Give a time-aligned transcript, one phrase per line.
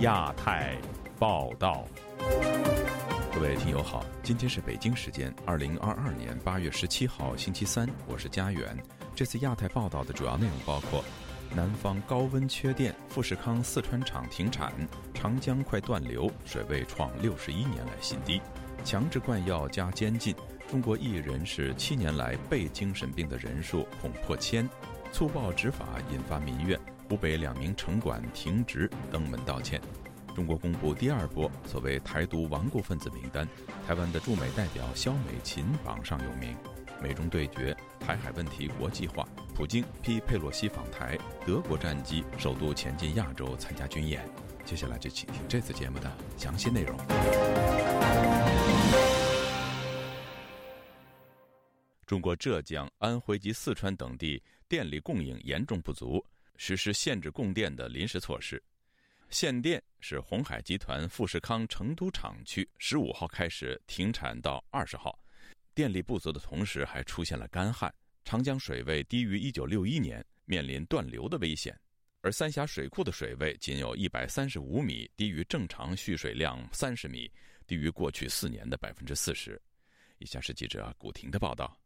[0.00, 0.74] 亚太
[1.18, 1.84] 报道，
[3.34, 8.74] 各位听友好，今天是北京时间二零二二年八月十七号星期三，我是佳远。
[9.14, 11.04] 这次亚太报道的主要内容包括：
[11.54, 14.70] 南方高温缺电，富士康四川厂停产；
[15.12, 18.40] 长江快断流，水位创六十一年来新低；
[18.82, 20.34] 强制灌药加监禁，
[20.66, 24.64] 中国艺人是七年来被精神病的人数恐破千；
[25.12, 26.80] 粗暴执法引发民怨。
[27.10, 29.82] 湖北两名城管停职登门道歉。
[30.32, 33.48] 中国公布第二波所谓台独顽固分子名单，
[33.84, 36.56] 台湾的驻美代表肖美琴榜上有名。
[37.02, 44.24] 美中对决，台海问题国际化，普京批佩洛西访台，德国战机首度前进亚洲参加军演。
[44.64, 46.96] 接下来就请听这次节目的详细内容。
[52.06, 56.24] 中国浙江、安徽及四川等地电力供应严重不足。
[56.62, 58.62] 实施限制供电的临时措施，
[59.30, 65.18] 限电是红海集团富士康成都厂区十五号开始停产到二十号。
[65.74, 67.90] 电力不足的同时，还出现了干旱，
[68.26, 71.74] 长江水位低于一九六一年，面临断流的危险。
[72.20, 77.32] 而三峡水库的水位仅有一百三十五米，低于正常蓄水量三十米，
[77.66, 79.58] 低于过去四年的百分之四十。
[80.18, 81.79] 以下是记者古婷的报道。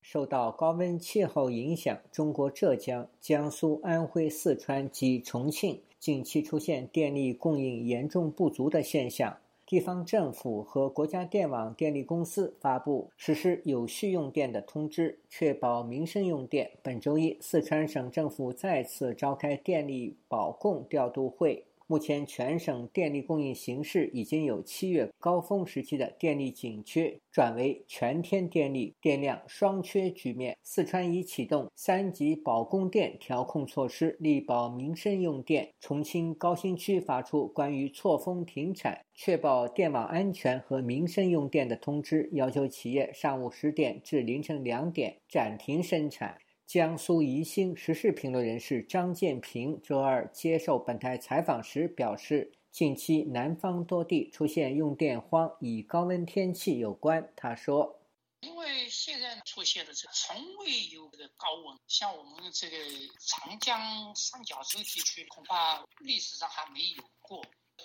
[0.00, 9.36] 受到高温气候影响，中国浙江、江苏、安徽、四川及重庆近期出现电力供应严重不足的现象。
[9.66, 16.68] 地方政府和国家电网电力公司发布实施有序用电的通知，确保民生用电。
[16.82, 21.64] 本周一，四川省政府再次召开电力保供调度会。
[21.90, 30.56] 目前，全省电力供应形势已经有七月高峰时期的电力紧缺转为全天电力电量双缺局面。
[30.62, 35.68] 四川已启动三级保供电调控措施，力保民生用电。
[35.80, 46.38] 重庆高新区发出关于错峰停产、确保电网安全和民生用电的通知，要求企业上午十点至凌晨两点暂停生产。
[46.70, 57.28] 江苏宜兴时事评论人士张建平周二接受本台采访时表示，近期南方多地出现用电荒，与高温天气有关。
[57.34, 57.98] 他说
[58.46, 62.76] ：“因为现在出现的是从未有的高温，像我们这个
[63.18, 67.44] 长江三角洲地区，恐怕历史上还没有过。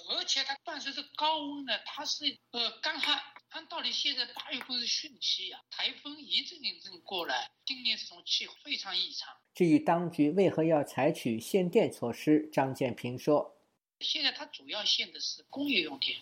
[0.09, 3.21] 而且它伴随着高温呢，它是呃干旱。”
[3.55, 9.33] 按道理，现在八月份是汛期呀，台风一阵一阵过来，今年这种气候非常异常。
[9.53, 13.57] 至于当局为何要采取限电措施，张建平说
[14.01, 16.19] ：“现在它主要限的是工业用电，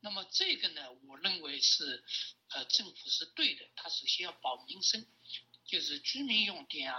[0.00, 2.02] 那么这个呢，我认为是，
[2.54, 5.04] 呃，政府是对的，它首先要保民生，
[5.66, 6.96] 就是居民用电啊。”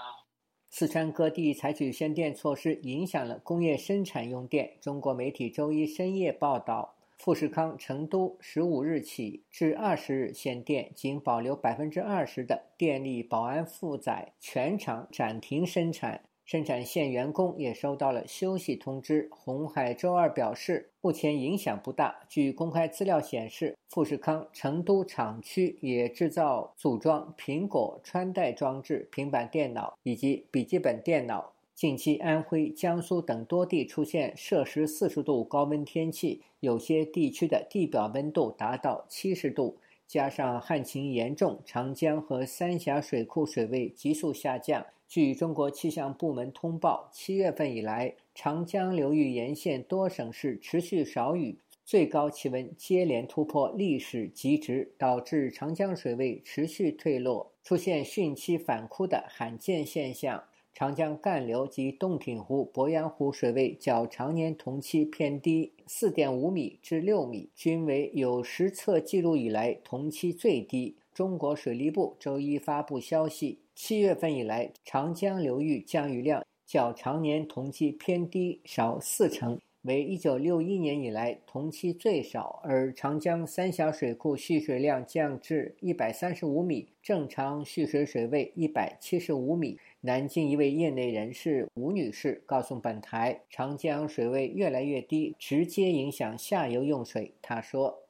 [0.76, 4.72] 四川各地采取限电措施，影响了工业生产用电。
[4.82, 6.96] 中国媒体周一深夜报道。
[7.20, 16.24] 富士康成都十五日起至二十日限电，仅保留百分之二十的电力保安负载，全厂暂停生产。
[16.46, 19.30] 生产线员工也收到了休息通知。
[19.32, 22.20] 红海周二表示，目前影响不大。
[22.28, 31.54] 据公开资料显示，富士康成都厂区也制造组装苹果穿戴装置、平板电脑以及笔记本电脑。
[31.74, 39.78] 近期，安徽、江苏等多地出现摄氏四十度高温天气，有些地区的地表温度达到七十度。
[40.06, 44.86] 加上旱情严重，长江和三峡水库水位急速下降。
[45.14, 60.44] 据中国气象部门通报，七月份以来，长江流域沿线多省市持续少雨，最高气温接连突破历史极值，导致长江水位持续退落，出现汛期反枯的罕见现象。
[60.74, 70.96] 长江干流及洞庭湖、鄱阳湖水位较常年同期偏低四点五米至六米，均为有实测记录以来同期最低。
[71.14, 82.62] 中国水利部周一发布消息，七月份以来，长江流域降雨量较常年同期偏低少四成，为一九六一年以来同期最少。
[82.64, 89.80] 而长江三峡水库蓄水量降至一百三十五米，正常蓄水水位一百七十五米。
[90.02, 97.34] 南京一位业内人士吴女士告诉本台，长江水位越来越低，直接影响下游用水。
[97.42, 98.04] 她说：“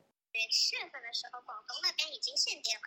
[0.51, 2.83] 七月份的时候，广东那边已经限电了。”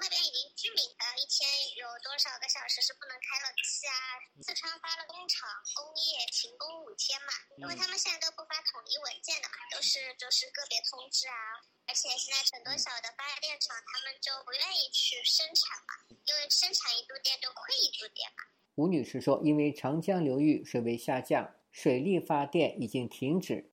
[0.00, 1.46] 那边已经居民呃一天
[1.76, 3.94] 有多少个小时是不能开冷气啊？
[4.42, 11.62] 四川发了工厂工业停工五天嘛，因为他们现在都不发统一文件的嘛，都是就是个别通知啊。
[11.86, 18.44] 而且现在很多小的发电厂他们就不愿意去生产嘛，因为生产一度电就亏一度电嘛。
[18.74, 23.72] 吴女士说，因为长江流域水位下降，水力发电已经停止。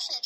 [0.00, 0.19] 现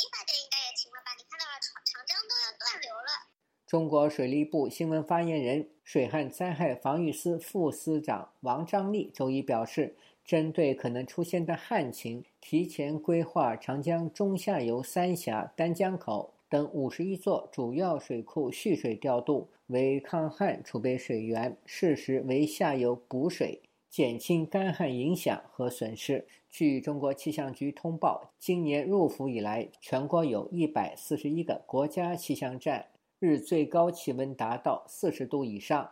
[3.75, 23.61] 中国水利部新闻发言人、水旱灾害防御司副司长王章立周一表示，针对可能出现的旱情，提前规划长江中下游三峡、丹江口等五十一座主要水库蓄水调度，为抗旱储备水源，适时为下游补水，
[23.91, 26.25] 减轻干旱影响和损失。
[26.49, 32.87] 据中国气象局通报，今年入伏以来，全国有一百四十一个国家气象站。
[33.25, 35.91] 日最高气温达到四十度以上。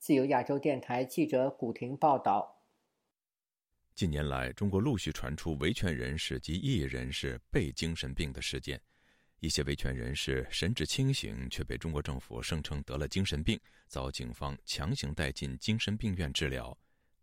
[0.00, 2.60] 自由亚洲电台记者古婷报道。
[3.94, 8.80] 近年来，中国陆续传出维权人士及异议人士被精神病的事件。
[9.38, 13.56] 一些维权人士神志清醒，却被中国政府声称得了精神病，
[13.86, 16.76] 遭警方强行带进精神病院治疗。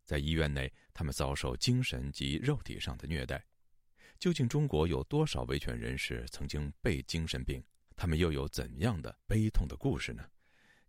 [0.06, 3.44] 在医院内，他们遭受精神及肉体上的虐待。
[4.18, 7.62] 究竟中国有多少维权人士曾经被精神病？
[8.02, 10.24] 他们又有怎样的悲痛的故事呢？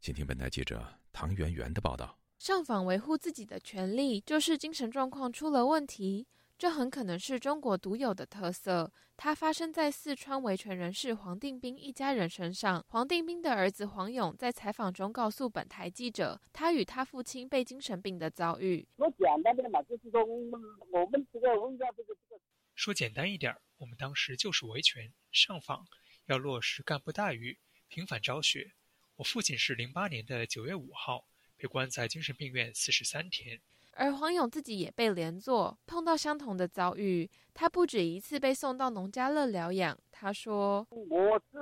[0.00, 2.18] 请听本台记者唐媛媛的报道。
[2.38, 6.26] 上访维护自己的权利，就是精神状况出了问题。
[6.56, 8.90] 这很可能是中国独有的特色。
[9.14, 12.82] 它发生在四川维权人士黄定斌一家人身上。
[12.88, 18.88] 黄定斌的儿子黄勇在采访中告诉本台记者，他与他父亲被精神病的遭遇。
[18.96, 20.58] 说简单点嘛，就是说我们
[20.90, 22.40] 我们这个问一下这个这个。
[22.74, 25.84] 说简单一点，我们当时就是维权上访。
[26.26, 27.58] 要落实干部待遇，
[27.88, 28.72] 频繁昭雪。
[29.16, 31.26] 我父亲是零八年的九月五号
[31.56, 33.60] 被关在精神病院四十三天，
[33.92, 37.28] 而黄勇自己也被连坐，碰到相同的遭遇。
[37.52, 39.98] 他不止一次被送到农家乐疗养。
[40.10, 41.58] 他说：“我是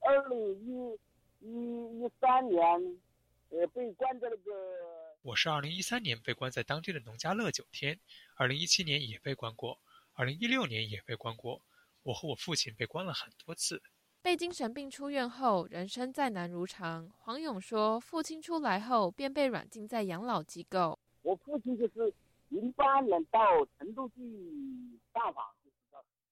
[0.00, 2.60] 二零一一一三年，
[3.50, 4.52] 呃，被关在那个……
[5.22, 8.00] 我是二零一三年被关在当地的农家乐九天，
[8.36, 9.78] 二零一七年也被关过，
[10.14, 11.60] 二零一六年也被关过。
[12.02, 13.82] 我和我父亲被关了很多次。”
[14.28, 17.10] 被精神病出院后，人生再难如常。
[17.20, 20.98] 黄勇说：“父亲出来后便被软禁在养老机构。
[21.22, 22.12] 我父亲就是
[22.50, 23.40] 零八年到
[23.78, 24.14] 成都去
[25.14, 25.42] 上访。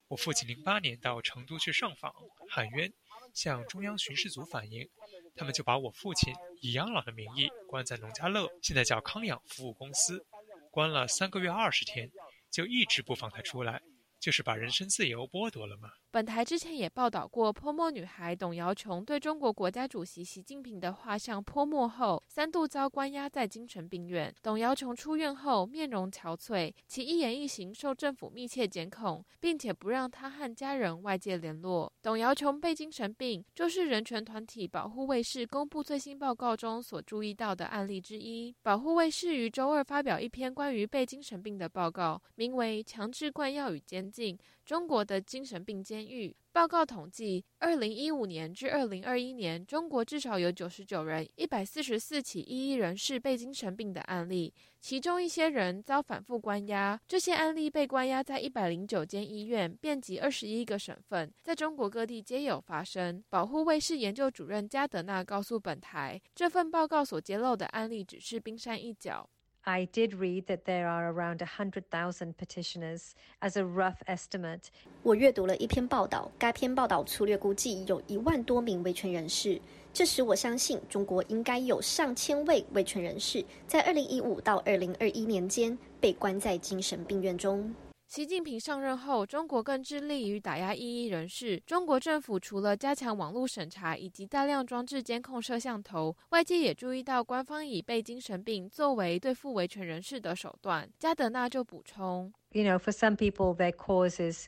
[0.08, 2.14] 我父亲零八年到成都去上访，
[2.50, 2.92] 喊冤，
[3.32, 4.86] 向中央巡视组反映，
[5.34, 10.26] 他们就把我父亲以养老的名义关在农家乐，现在叫康养服务公司，
[10.70, 12.12] 关了三个月二十天，
[12.50, 13.80] 就一直不放他出来。”
[14.18, 15.90] 就是把人身自由剥夺了吗？
[16.16, 24.34] 本台之前也报道过，泼墨女孩董瑶琼对中国国家主席习近平的画像泼墨后，三度遭关押在精神病院。
[24.42, 31.92] 董瑶琼出院后面容憔悴，其一言一行受政府密切监控，并且不让她和家人外界联络。
[32.00, 38.56] 董瑶琼被精神病，就是人权团体保护卫士公布最新报告中所注意到的案例之一。
[38.62, 44.34] 保护卫士于周二发表一篇关于被精神病的报告，名为《强制灌药与监禁》。
[44.66, 57.00] 中国的精神病监狱报告统计，二零一五年至二零二一年，中国至少有九十九人、一百四十四起异议人士被精神病的案例，其中一些人遭反复关押。
[57.06, 63.22] 这些案例被关押在一百零九间医院，遍及二十一个省份，在中国各地皆有发生。
[63.28, 69.30] 保护卫士研究主任加德纳告诉本台，这份报告所揭露的案例只是冰山一角。
[69.68, 74.68] I did read that there are around a hundred thousand petitioners as a rough estimate.
[75.02, 79.60] 我阅读了一篇报道，该篇报道粗略估计有一万多名维权人士。
[79.92, 87.74] 这使我相信，中国应该有上千位维权人士在二零一五到二零二一年间被关在精神病院中。
[88.06, 91.60] 习近平上任后，中国更致力于打压异议人士。
[91.66, 100.88] 中国政府除了加强网络审查以及大量装置监控摄像头，外界也注意到官方以被精神病作为对付维权人士的手段。
[101.00, 104.44] 加德纳就补充：“You know, for some people, their causes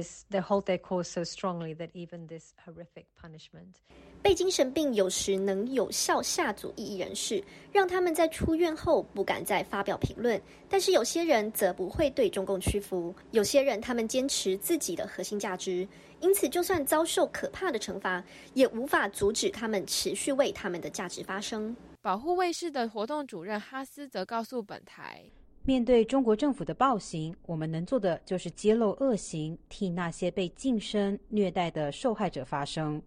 [0.00, 3.74] is they hold their cause so strongly that even this horrific punishment.”
[4.22, 10.40] 被精神病有时能有效吓阻异议人士，让他们在出院后不敢再发表评论。
[10.68, 15.86] 但是有些人则不会对中共屈服，有些人他们坚持自己的核心价值，
[16.20, 18.22] 因此就算遭受可怕的惩罚，
[18.54, 21.74] 也无法阻止他们持续为他们的价值发声。
[22.00, 25.24] 保护卫士的活动主任哈斯则告诉本台
[25.64, 33.00] ：“面对中国政府的暴行，我们能做的就是揭露恶行，替那些被晋升虐待的受害者发声。”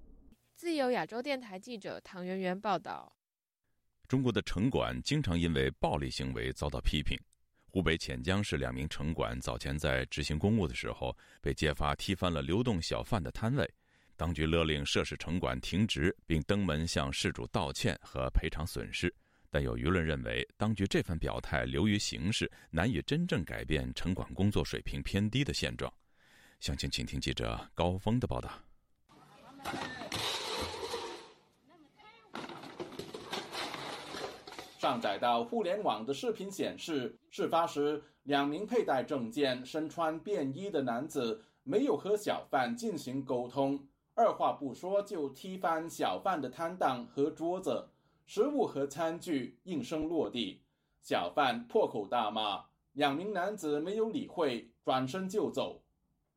[0.55, 3.13] 自由亚洲电台记者唐媛媛报道：
[4.07, 7.19] 中国的城管经常因为暴力行为遭到批评。
[7.67, 13.69] 湖北潜江市两名城管早前在执行公务的时候，被揭发踢翻了流动小贩的摊位，
[14.15, 19.13] 当局勒令涉事城管停职，并登门向事主道歉和赔偿损失。
[19.55, 25.89] 但有舆论认为，当局这番表态流于形式，难以真正改变城管工作水平偏低的现状。
[26.59, 28.49] 详情，请听记者高峰的报道。
[34.77, 47.87] 上载到互联网的视频显示，事发时两名佩戴证件、身穿便衣的男子没有和小贩进行沟通，二话不说就踢翻小贩的摊档和桌子，
[48.25, 50.61] 食物和餐具应声落地，
[50.99, 55.83] 小贩破口大骂，两名男子没有理会，转身就走。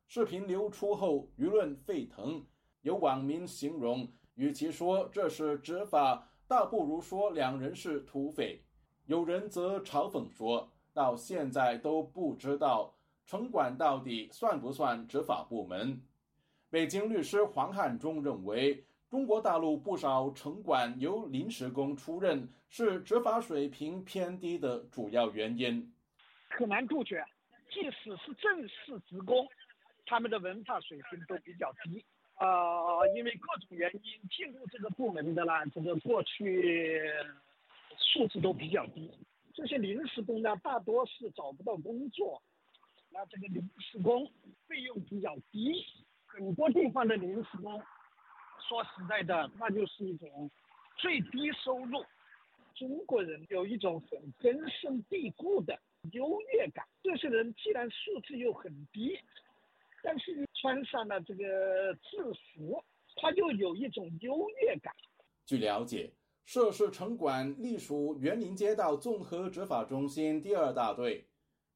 [0.07, 2.45] 视频流出后，舆论沸腾，
[2.81, 6.27] 有网民形容，与其说这是执法。
[6.47, 8.63] 倒不如说两人是土匪，
[9.05, 16.01] 有人则嘲讽说，到现在都不知道城管到底算不算执法部门。
[16.71, 25.91] 北京律师黄汉中认为，中国大陆不少城管由临时工出任，是执法水平偏低的主要原因。
[26.49, 27.25] 很难杜绝，
[27.71, 29.47] 即使是正式职工，
[30.05, 32.05] 他们的文化水平都比较低。
[32.37, 37.11] 呃，因为各种原因进入这个部门的啦，这个过去
[37.97, 39.11] 素质都比较低。
[39.55, 42.39] 这些临时工呢，大多是找不到工作，
[43.09, 44.31] 那这个临时工
[44.67, 45.83] 费用比较低，
[46.27, 47.81] 很多地方的临时工，
[48.69, 50.49] 说实在的，那就是一种
[50.95, 52.05] 最低收入。
[52.75, 55.77] 中国人有一种很根深蒂固的
[56.11, 59.19] 优越感，这些人既然素质又很低。
[60.03, 62.17] 但是穿上了这个制
[62.55, 62.81] 服，
[63.15, 64.93] 他就有一种优越感。
[65.45, 66.13] 据了解，
[66.45, 71.27] 涉事城管隶属园林街道综合执法中心第二大队。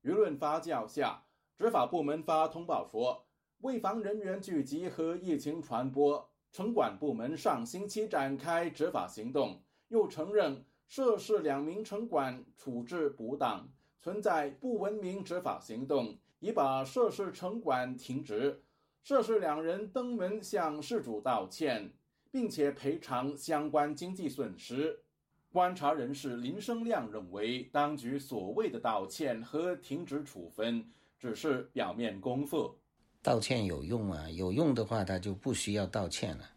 [0.04, 1.26] 舆论发酵下，
[1.58, 3.26] 执法部门发通报说，
[3.60, 9.62] 为防人员聚集和疫情传播，城管部门上星期展开执法行动。
[9.90, 13.70] 又承认涉事两名城管处置不当，
[14.00, 16.18] 存在不文明执法行动。
[16.40, 18.62] 已把涉事城管停职，
[19.02, 21.94] 涉事两人登门向事主道歉，
[22.32, 25.00] 并且赔偿相关经济损失。
[25.54, 32.78] 观察人士林生亮认为，当局所谓的道歉和停职处分只是表面功夫。
[33.24, 34.30] 道歉有用啊？
[34.30, 36.48] 有用的话，他就不需要道歉了。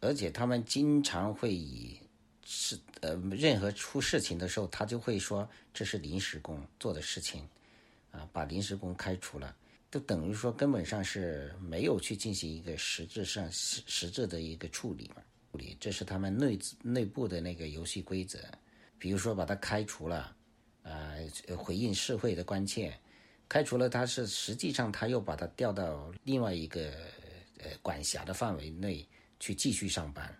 [0.00, 1.98] 而且他们经常会以
[2.44, 7.42] 是呃，任何出事情的时候，他就会说这是临时工做的事情。
[8.10, 9.54] 啊，把临时工开除了，
[9.90, 15.22] 就等于说根本上是没有去进行一个实质上实实质的一个处理嘛？
[15.52, 18.38] 处理，这是他们内内部的那个游戏规则。
[18.98, 20.34] 比如说把他开除了，
[20.82, 21.12] 啊，
[21.56, 22.98] 回应社会的关切，
[23.48, 26.90] 开除了他是实际上他又把他调到另外一个
[27.58, 29.06] 呃管辖的范围内
[29.40, 30.36] 去继续上班，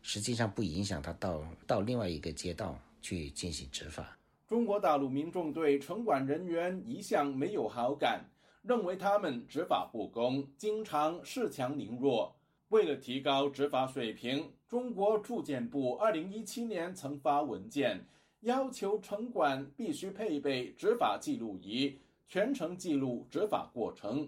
[0.00, 4.16] 实际上不影响他到到另外一个街道去进行执法。
[4.46, 8.24] 中国大陆民众对城管人员一向没有好感，
[8.62, 12.36] 认为他们执法不公，经常恃强凌弱。
[12.68, 18.06] 为了提高执法水平，中国住建部2017年曾发文件，
[18.40, 21.98] 要求城管必须配备执法记录仪，
[22.32, 24.26] 全程记录执法过程。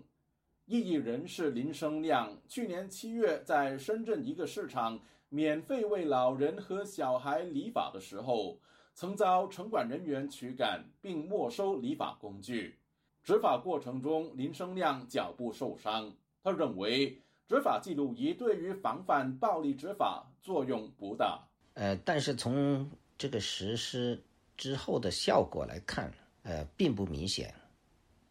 [0.67, 8.61] 异议人士林生亮去年七月在深圳一个市场免费为老人和小孩理发的时候。
[8.93, 12.79] 曾遭城管人员驱赶并没收理发工具，
[13.23, 16.15] 执法过程中林生亮脚部受伤。
[16.43, 17.19] 他认为
[17.49, 21.43] 执法记录仪对于防范暴力执法作用不大。
[21.73, 24.23] 呃，但是从这个实施
[24.59, 27.53] 之后的效果来看，呃，并不明显。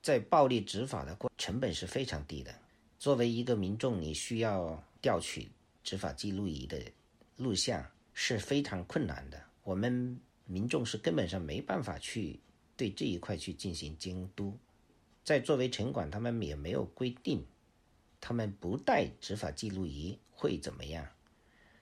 [0.03, 2.53] 在暴力执法的过成本是非常低的。
[3.00, 5.50] 作为一个民众，你需要调取
[5.83, 6.79] 执法记录仪的
[7.38, 7.83] 录像
[8.13, 9.41] 是非常困难的。
[9.63, 10.19] 我们。
[10.45, 12.38] 民众是根本上没办法去
[12.75, 14.53] 对这一块去进行监督，
[15.24, 17.43] 在作为城管，他们也没有规定，
[18.19, 21.07] 他们不带执法记录仪会怎么样，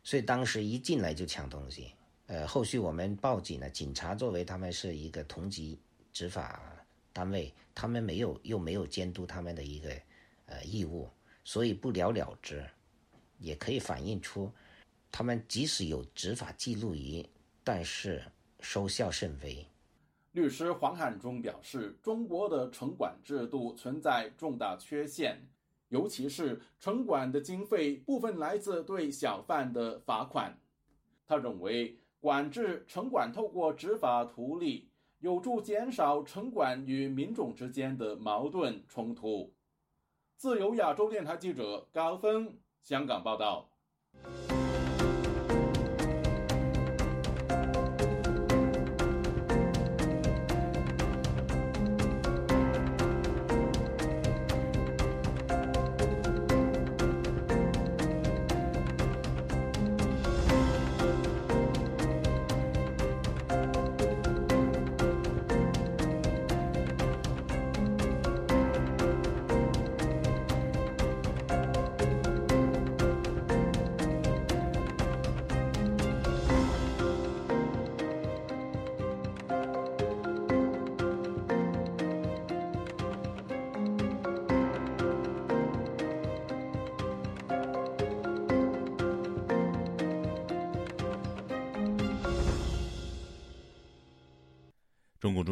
[0.03, 1.91] 所以当时一进来就抢东西。
[2.27, 5.79] 呃，后续我们报警了，警察作为他们是一个同级
[6.13, 6.61] 执法
[7.13, 9.89] 单位，他们没有又没有监督他们的一个
[10.45, 11.09] 呃义务，
[11.43, 12.65] 所以不了了之，
[13.37, 14.51] 也可以反映出
[15.11, 17.27] 他们即使有执法记录仪，
[17.63, 18.23] 但是。
[18.63, 19.65] 收效甚微。
[20.33, 25.41] 律师黄汉忠表示，中国的城管制度存在重大缺陷，
[25.89, 30.55] 尤其是城管的经费部分来自对小贩的罚款。
[31.25, 34.90] 他认为，管制城管透过执法图利，
[35.21, 39.53] 有助减少城管与民众之间的矛盾冲突。
[40.35, 43.69] 自由亚洲电台记者高峰，香港报道。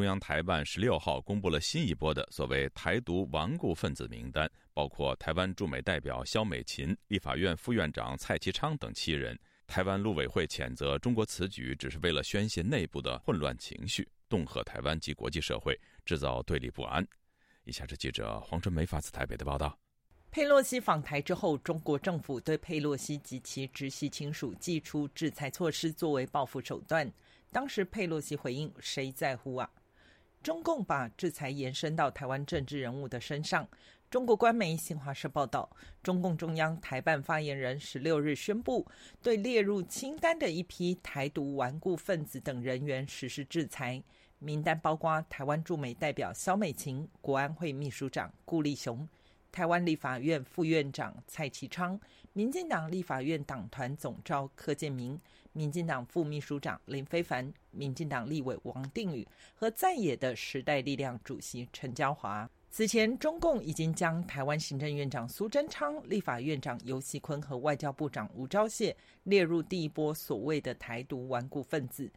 [0.09, 9.39] 央台办十六号公布了新一波的所谓“台独顽固分子”名单，包括台湾驻美代表肖美琴、立法院副院长蔡其昌等七人。
[9.67, 17.07] 台湾陆委会谴责中国此举只是为了宣泄内部的混乱情绪，恫吓台湾及国际社会，制造对立不安。
[17.65, 19.77] 以下是记者黄春梅发自台北的报道。
[20.31, 27.11] 佩洛西访台之后，中国政府对佩洛西及其直系亲属寄出制裁措施，作为报复手段。
[27.51, 29.69] 当时佩洛西回应：“谁在乎啊？”
[30.41, 33.67] 中共把制裁延伸到台湾政治人物的身上。
[34.09, 35.69] 中国官媒新华社报道，
[36.01, 38.87] 中共中央台办发言人十六日宣布，
[39.21, 44.01] 对列入清单的一批台独顽固分子等人员实施制裁。
[44.39, 49.07] 名单包括台湾驻美代表肖美琴、国安会秘书长顾立雄、
[49.51, 51.99] 台湾立法院副院长蔡其昌、
[52.33, 55.19] 民进党立法院党团总召柯建明。
[55.51, 62.47] 民进党副秘书长林非凡、民进党立委王定宇和在野的时代力量主席陈椒华。
[62.69, 72.09] 此前，中共已经将台湾行政院长苏贞昌、立法院长游锡坤和外交部长吴钊燮列入第一波所谓的台独顽固分子。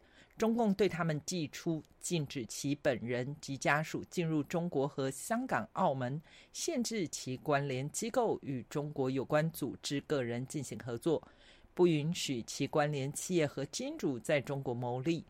[0.43, 6.21] 中共对他们寄出禁止其本人及家属进入中国和香港、澳门，
[6.51, 11.25] 限制其关联机构与中国有关组织、个人进行合作。
[11.73, 15.23] 不允许其关联企业和金主在中国牟利。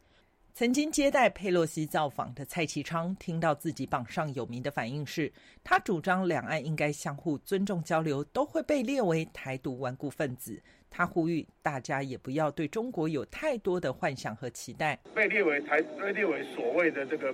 [0.56, 5.32] 曾经接待佩洛西造访的蔡其昌，听到自己榜上有名的反应是，
[5.64, 10.60] 他主张两岸应该相互尊重交流，都会被列为台独顽固分子。
[10.96, 15.00] 他呼吁大家也不要对中国有太多的幻想和期待。
[15.16, 17.34] 被列为台被列为所谓的这个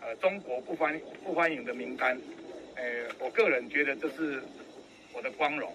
[0.00, 2.18] 呃中国不欢不欢迎的名单，
[2.76, 2.82] 呃，
[3.20, 4.42] 我个人觉得这是
[5.12, 5.70] 我的光荣，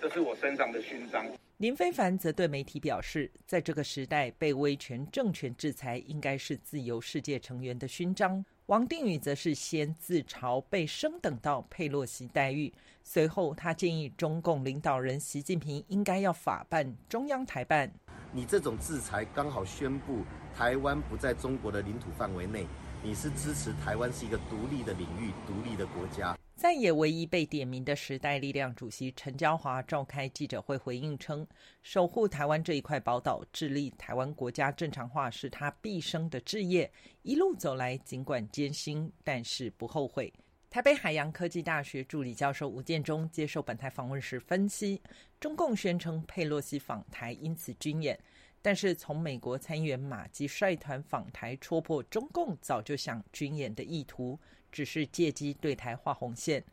[0.00, 1.26] 这是我身上的勋章。
[1.62, 8.44] 林非凡则对媒体表示，在这个时代，被威权政权制裁应该是自由世界成员的勋章。
[8.66, 12.72] 王定宇则是先自嘲被升等到佩洛西待遇，
[13.04, 17.88] 随后他建议中共领导人习近平应该要法办中央台办。
[18.32, 22.66] 你这种制裁刚好宣布台湾不在中国的领土范围内，
[23.04, 26.36] 你是支持台湾是一个独立的领域、独立的国家。
[26.54, 31.44] 在野唯一被点名的时代力量主席陈椒华召开记者会回应称
[31.82, 36.88] ：“守护台湾这一块宝岛，致力台湾国家正常化是他毕生的志业。
[37.22, 40.32] 一路走来，尽管艰辛，但是不后悔。”
[40.70, 45.02] 台北海洋科技大学助理教授吴建中接受本台访问时分析：
[45.40, 48.18] 中共宣称佩洛西访台因此军演，
[48.62, 54.38] 但是从美国参议员马基率团访台戳破中共早就想军演的意图。
[54.72, 56.64] 只是借机对台画红线。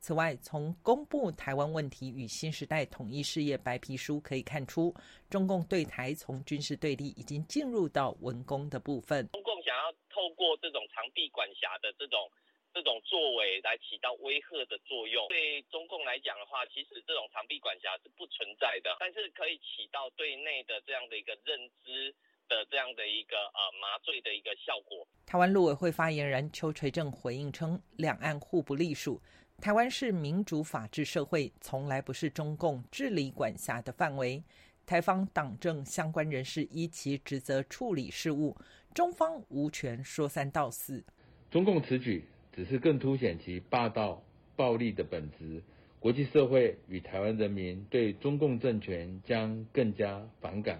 [0.00, 4.92] 此外，从公布台湾问题与新时代统一事业白皮书可以看出，
[5.30, 9.26] 中共对台从军事对立已经进入到文攻的部分。
[9.32, 12.28] 中共想要透过这种长臂管辖的这种
[12.74, 15.26] 这种作为来起到威吓的作用。
[15.28, 22.14] 对中共来讲的话，其实这种长臂管辖是不存在的，但是可以起到对内的这样的一个认知。
[22.48, 25.06] 的这样的一个呃麻醉的一个效果。
[25.26, 29.20] 台湾陆委会发言人邱垂正回应称，两岸互不隶属，
[29.60, 34.42] 台湾是民主法治社会，从来不是中共治理管辖的范围。
[34.86, 38.54] 台方党政相关人士依其职责处理事务，
[38.92, 41.02] 中方无权说三道四。
[41.50, 44.22] 中共此举只是更凸显其霸道
[44.54, 45.62] 暴力的本质，
[45.98, 50.78] 国际社会与台湾人民对中共政权将更加反感。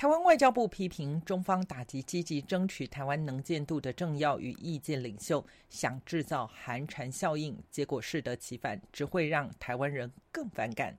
[0.00, 10.98] 台湾外交部批评中方打击积极争取台湾能见度的政要与意见领袖，想制造寒蝉效应，结果适得其反，只会让台湾人更反感。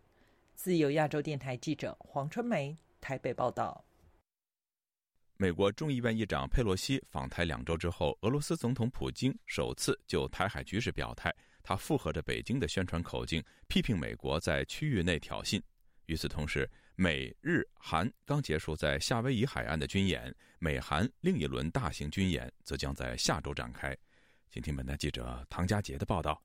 [0.54, 3.84] 自由亚洲电台记者黄春梅台北报道。
[5.36, 11.34] 美国众议院议长佩洛西访台两周之后，俄罗斯总统普京首次就台海局势表态，
[11.64, 15.60] 他附和着北京的宣传口径，批评美国在区域内挑衅。
[16.06, 16.70] 与此同时，
[17.02, 23.98] 美日韩刚结束在夏威夷海岸的军演，美韩另一轮大型军演则将在下周展开。
[24.52, 26.40] 请听本台记者唐佳杰的报道。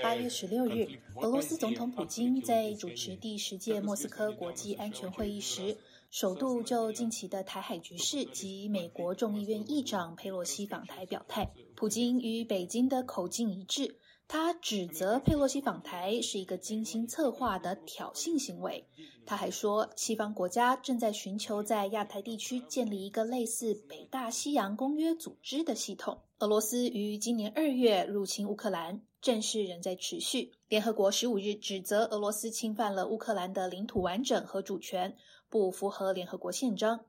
[0.00, 5.76] 八月十六日，俄罗斯总统普京在主持第十届莫斯科国际安全会议时，
[6.10, 11.52] 首度就近期的台海局势及美国众议院议长佩洛西访台表态。
[11.76, 13.96] 普京与北京的口径一致。
[14.32, 18.82] 他指责佩洛西访台是一个精心策划的挑衅行为。
[19.26, 26.18] 他还说，西方国家正在寻求在亚太地区建立一个类似北大西洋公约组织的系统。
[26.38, 30.50] 俄罗斯于今年二月入侵乌克兰，战事仍在持续。
[30.66, 35.14] 联合国十五日指责俄罗斯侵犯了乌克兰的领土完整和主权，
[35.50, 37.04] 不符合联合国宪章。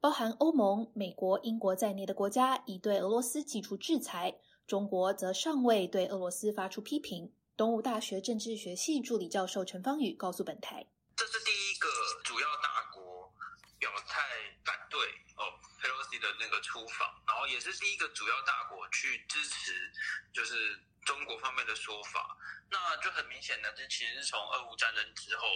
[0.00, 7.32] 包含欧盟、美国、英国在内的国家已对俄罗斯寄出制裁，中国则尚未对俄罗斯发出批评。
[7.56, 11.88] 东吴大学政治学系助理教授陈方宇告诉本台：“这是第一个
[12.22, 13.32] 主要大国
[13.78, 14.20] 表态
[14.66, 15.00] 反对
[15.40, 15.48] 哦
[15.80, 19.90] 佩洛西的那个出访，然后也是第一个主要大国去支持，
[20.34, 22.36] 就是中国方面的说法。
[22.70, 25.48] 那就很明显的，这其实是从俄乌战争之后，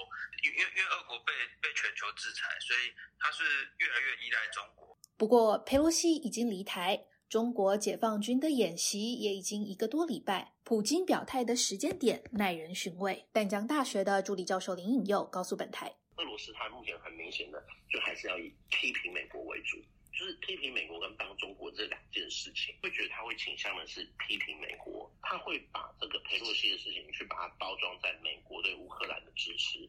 [0.43, 2.89] 因因因为俄国被被全球制裁，所以
[3.21, 3.45] 它是
[3.77, 4.97] 越来越依赖中国。
[5.19, 13.25] 不过佩洛西已经离台。”中国解放军的演习也已经一个多礼拜，普京表态的时间点耐人寻味。
[13.33, 19.79] 淡江大学的助理教授林颖佑告诉本台，俄罗斯他目前很明显的就还是要以批评美国为主，
[20.13, 29.89] 就是批评美国跟帮中国这两件事情，会觉得他会倾向的是批评美国，他会把这个佩洛西的事情去把它包装在美国对乌克兰的支持。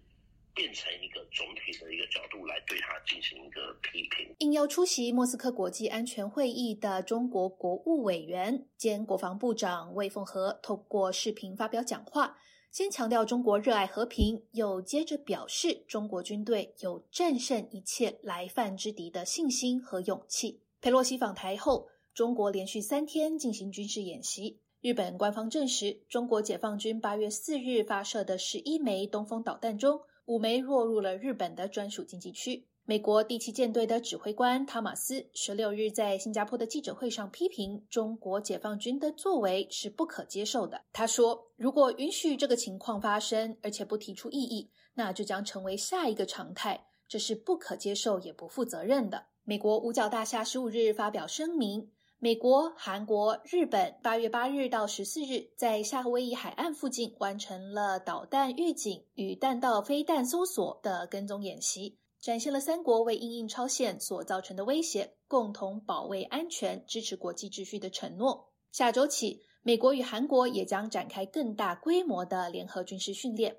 [0.55, 4.35] 变成一个总体的一个角度来对他进行一个批评。
[4.39, 12.37] 应邀出席莫斯科国际安全会议的中国国务委员兼国防部长魏凤和透过视频发表讲话，
[12.71, 20.61] 先强调中国热爱和平，又接着表示中国军队有战胜一切来犯之敌的信心和勇气。
[20.81, 24.59] 佩洛西访台后，中国连续三天进行军事演习。
[24.81, 30.01] 日本官方证实，中国解放军八月四日发射的十一枚东风导弹中。
[30.25, 32.65] 五枚落入了日本的专属经济区。
[32.85, 40.81] 美国第七舰队的指挥官汤马斯十六日在新加坡的记者会上批评中国解放军的作为是不可接受的。
[40.91, 51.89] 他说：“如果允许这个情况发生，而且不提出异议，那就将成为下一个常态，这是不可接受也不负责任的。”美国五角大厦十五日发表声明。
[52.23, 68.53] 美国、韩国、日本八月八日到十四日在夏威夷海岸附近完成了导弹预警与弹道飞弹搜索的跟踪演习，展现了三国为因应超限所造成的威胁，共同保卫安全、支持国际秩序的承诺。
[68.71, 73.53] 下周起，美国与韩国也将展开更大规模的联合军事训练。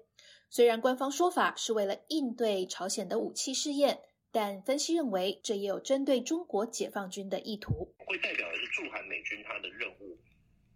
[0.49, 4.01] 虽然官方说法是为了应对朝鲜的武器试验。
[4.35, 7.95] 但分析认为，这也有针对中国解放军的意图。
[7.99, 10.19] 会代表的是驻韩美军，他的任务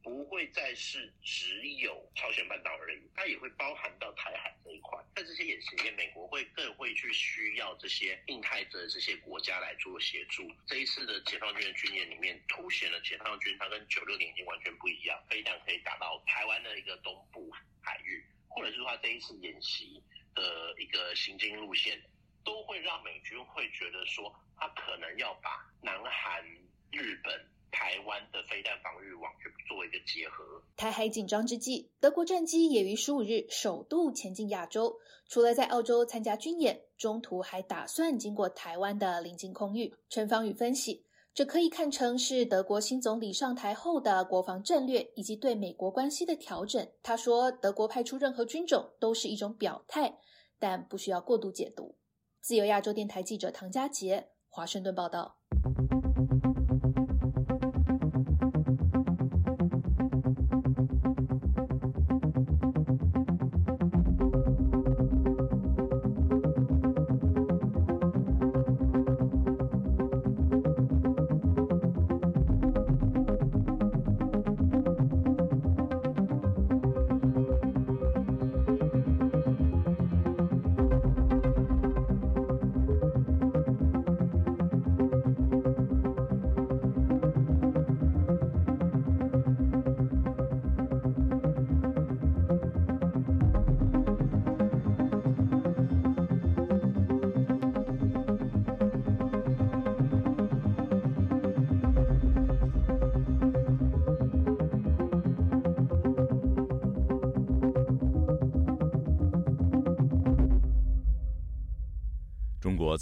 [0.01, 4.97] 不会再是只有朝鲜半岛而已，它也会包含到台海这一块。
[5.17, 10.49] 在这些演习里面，美国会更会去需要这些印太的这些国家来做协助。
[10.65, 20.01] 这一次的解放军的军演里面，凸显了解放军它跟九六年已经完全不一样，飞弹可以打到台湾的一个东部海域，或者是说它这一次演习
[20.33, 22.01] 的一个行进路线。
[22.49, 25.51] 都会让美军会觉得说，他可能要把
[25.83, 26.43] 南韩、
[26.91, 27.31] 日本、
[27.71, 30.43] 台湾的飞弹防御网去做一个结合。
[30.75, 39.95] 台海紧张之际，德国战机也于十五日首度前进亚洲，除了在澳洲参加军演，中途还打算经过台湾的临近空域。
[40.09, 46.89] 陈方宇分析，这可以看成是德国新总理上台后的国防战略以及对美国关系的调整。
[47.03, 50.19] 他说，德国派出任何军种都是一种表态，
[50.59, 51.95] 但不需要过度解读。
[52.41, 55.37] 自由亚洲电台记者唐佳杰，华盛顿报道。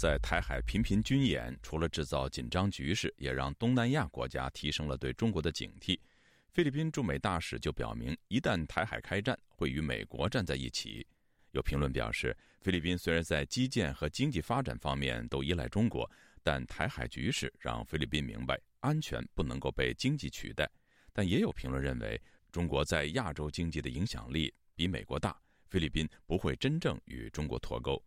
[0.07, 5.99] 在台海频频军演，除了制造紧张局势，也让东南亚国家提升了对中国的警惕。
[6.53, 11.05] 菲律宾驻美大使就表明，一旦台海开战，会与美国站在一起。
[11.51, 16.09] 有评论表示，菲律宾虽然在基建和经济发展方面都依赖中国，
[16.41, 20.71] 但台海局势让菲律宾明白，安全不能够被经济取代。
[21.11, 22.17] 但也有评论认为，
[22.49, 28.01] 中国在亚洲经济的影响力比美国大，菲律宾不会真正与中国脱钩。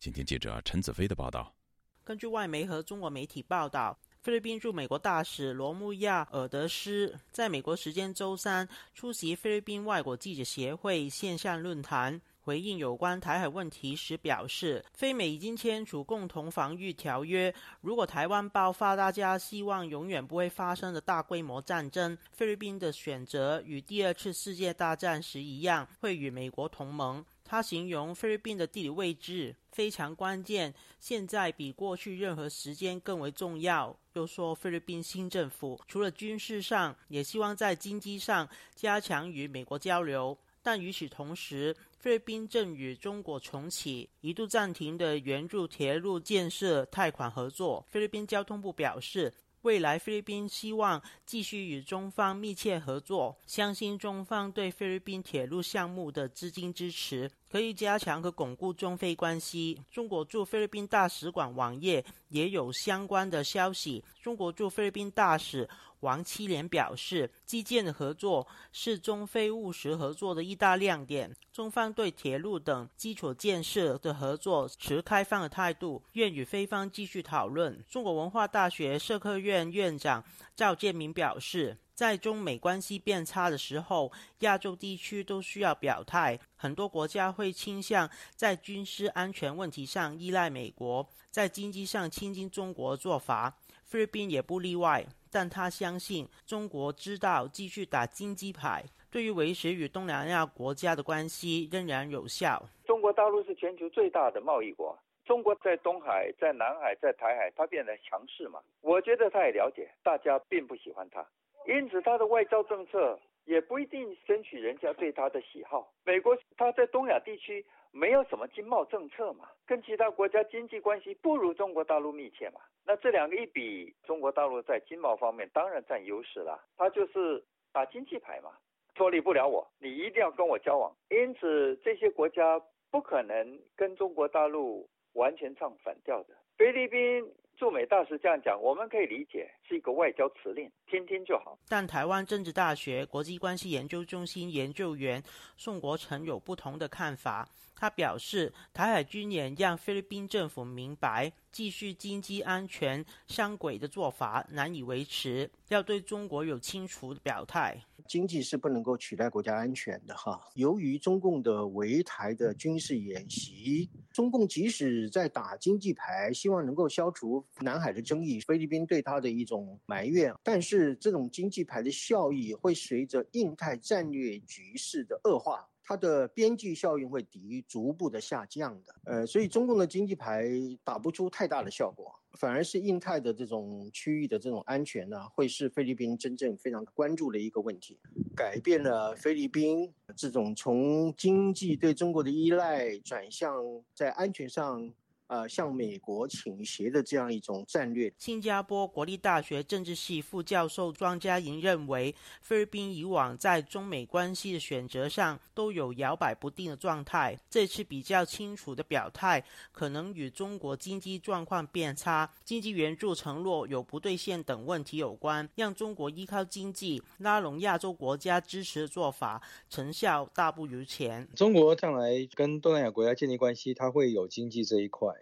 [0.00, 1.54] 请听记者陈子飞的报道。
[2.02, 17.54] 根据外媒和中国媒体报道，菲律宾驻美国大使罗穆亚尔德斯在美国时间周三出席菲律宾外国记者协会线上论坛，回应有关台海问题时表示，非美已经签署共同防御条约。
[17.82, 27.22] 如果台湾爆发大家希望永远不会发生的大规模战争，菲律宾的选择与第二次世界大战时一样，会与美国同盟。
[27.50, 33.98] 他形容菲律宾的地理位置非常关键，现在比过去任何时间更为重要。
[34.12, 40.38] 又说，菲律宾新政府除了军事上，也希望在经济上加强与美国交流。
[40.62, 47.84] 但与此同时，菲律宾正与中国重启一度暂停的援助铁路建设贷款合作。
[47.88, 59.80] 菲律宾交通部表示，未来菲律宾希望继续与中方密切合作，相信中方对菲律宾铁路项目的资金支持可以加强和巩固中菲关系。
[59.90, 64.02] 中国驻菲律宾大使馆网页也有相关的消息。
[64.22, 65.68] 中国驻菲律宾大使。
[66.00, 71.34] 王七连表示，基建的合作是中非务实合作的一大亮点。
[71.52, 77.84] 中方对铁路等基础建设的合作持开放的态度，愿与菲方继续讨论。
[77.88, 80.24] 中国文化大学社科院院长
[80.56, 86.38] 赵建明表示，在中美关系变差的时候，亚洲地区都需要表态。
[86.56, 95.06] 很多国家会倾向在军事安全问题上依赖美国，在经济上亲近中国做法，菲律宾也不例外。
[95.30, 102.62] 但他相信中国知道继续打经济牌，对于维持与东南亚国家的关系仍然有效。
[102.84, 108.60] 中国大陆是全球最大的贸易国，中国在东海、在南海、在台海，它变得强势嘛？
[108.80, 111.24] 我觉得他也了解，大家并不喜欢他，
[111.66, 115.92] 因此他的外交政策也不一定争取人家对他的喜好。
[116.04, 117.64] 美国他在东亚地区。
[117.92, 122.60] 没有什么经贸政策嘛，跟其他国家经济关系不如中国大陆密切嘛。
[122.84, 126.64] 那这两个一比，中国大陆在经贸方面当然占优势了。
[126.76, 128.50] 他就是打经济牌嘛，
[128.94, 130.94] 脱离不了我，你一定要跟我交往。
[131.08, 136.34] 因此，这些国家不可能跟中国大陆完全唱反调的。
[136.56, 137.32] 菲律宾。
[137.58, 141.58] 驻美大使这样讲，我们可以理解是一个外交辞令，听听就好。
[141.68, 145.22] 但台湾政治大学国际关系研究中心研究员
[145.58, 147.46] 宋国成有不同的看法。
[147.80, 157.82] 他表示，台海军演让菲律宾政府明白，继续经济安全相轨的做法难以维持，要对中国有清楚表态。
[158.06, 160.46] 经济是不能够取代国家安全的哈。
[160.56, 175.66] 由于中共的围台的军事演习，中共即使在打经济牌，希望能够消除南海的争议，菲律宾对他的一种埋怨，但是这种经济牌的效益会随着印太战略局势的恶化。
[175.90, 180.48] 它的边际效应会抵逐步的下降的，呃，所以中共的经济牌
[180.84, 187.98] 打不出太大的效果，反而是印太的这种区域的这种安全呢，会是菲律宾真正非常关注的一个问题，
[188.36, 193.52] 改变了菲律宾这种从经济对中国的依赖转向
[193.92, 194.94] 在安全上。
[195.30, 198.12] 呃，向美国倾斜的这样一种战略。
[198.18, 202.12] 新加坡国立大学政治系副教授庄家莹认为，
[202.42, 221.28] 菲律宾以往在中美关系的选择上都有摇摆不定的状态，这次比较清楚的表态，可能与中国经济状况变差、经济援助承诺有不兑现等问题有关，让中国依靠经济拉拢亚洲国家支持的做法成效大不如前。
[221.36, 225.14] 中国将来跟东南亚国家建立关系，它会有经济这一块。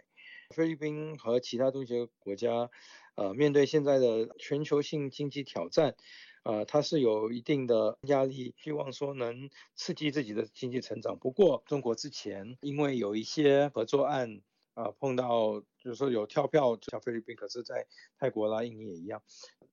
[0.55, 2.71] 菲律宾和其他东协国家，
[3.13, 5.95] 呃，面对现在的全球性经济挑战，
[6.43, 11.19] 呃，它是有一定的压力，希望说能刺激自己的经济成长。
[11.19, 14.41] 不过，中国之前因为有一些合作案，
[14.73, 17.85] 啊，碰到就是说有跳票，像菲律宾，可是在
[18.17, 19.21] 泰国啦、印尼也一样，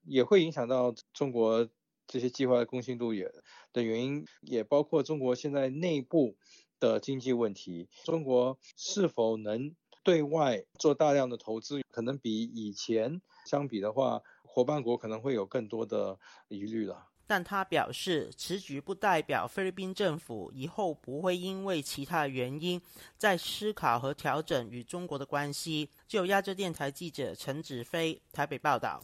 [0.05, 1.71] 也会影响到中国
[2.07, 3.33] 这些计划的公信度也
[3.73, 6.37] 的原因，也包括中国现在内部
[6.79, 9.75] 的经济问题，中国是否能？
[10.07, 16.17] 对外做大量的投资，可能比以前相比的话，伙伴国可能会有更多的
[16.47, 17.09] 疑虑了。
[17.27, 22.81] 但他表示，此举不代表菲律宾政府以后不会因为其他原因
[23.17, 25.91] 在思考和调整与中国的关系。
[26.07, 29.03] 就亚洲电台记者陈子飞台北报道。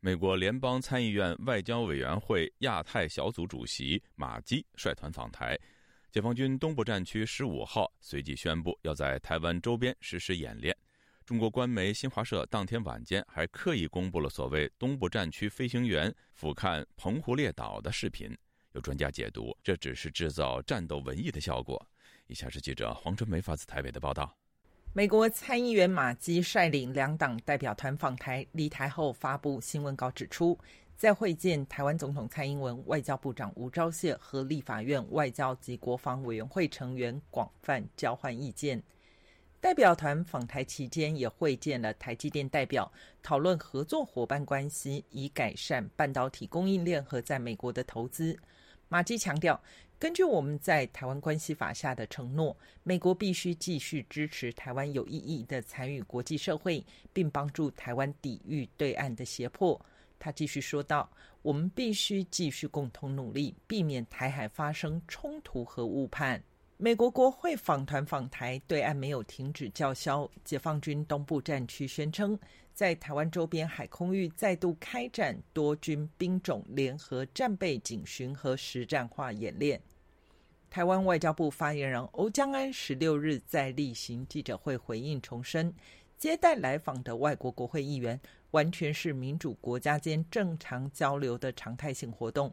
[0.00, 5.58] 美国联邦参议院外交委员会亚太小组主席马基率团访台。
[6.14, 10.72] 解放军东部战区十五号随即宣布要在台湾周边实施演练。
[11.26, 18.32] 中国官媒新华社当天晚间还刻意公布了所谓东部战区飞行员俯瞰澎湖列岛的视频。
[18.74, 21.84] 有专家解读，这只是制造战斗文艺的效果。
[22.28, 24.32] 以下是记者黄春梅发自台北的报道。
[24.92, 30.56] 美国参议员马基率领两党代表团访台，离台后发布新闻稿指出。
[30.96, 38.82] 在会见台湾总统蔡英文、外交部长吴钊燮和立法院外交及国防委员会成员广泛交换意见。
[39.60, 48.38] 代表团访台期间也会见了台积电代表，讨论合作伙伴关系，以改善半导体供应链和在美国的投资。
[48.88, 49.58] 马基强调，
[49.98, 59.80] 根据我们在台湾关系法下的承诺，美国必须继续支持台湾有意义的参与国际社会，并帮助台湾抵御对岸的胁迫。
[60.24, 61.10] 他继续说道
[61.42, 66.42] ：“我们必须继续共同努力，避免台海发生冲突和误判。”
[66.78, 70.26] 美国国会访团访台，对岸没有停止叫嚣。
[70.42, 72.38] 解放军东部战区宣称，
[72.72, 79.78] 在台湾周边海空域再度开展多军兵种联合战备警巡和实战化演练。
[80.70, 85.70] 台湾外交部发言人欧江安十六日在例行记者会回应重申，
[86.16, 88.18] 接待来访的外国国会议员。
[88.54, 92.52] 完全是民主国家间正常交流的常态性活动。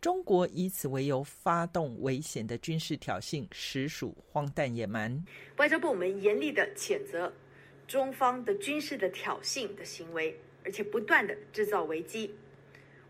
[0.00, 5.22] 中国以此为由发动危险的军事挑衅，实属荒诞野蛮。
[5.58, 7.30] 外交部我们严厉的谴责
[7.86, 10.34] 中方的军事的挑衅的行为，
[10.64, 12.34] 而且不断的制造危机。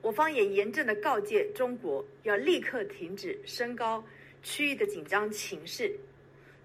[0.02, 4.04] 我方也严正的告诫中国，要立刻停止升高
[4.42, 5.96] 区域的紧张情势。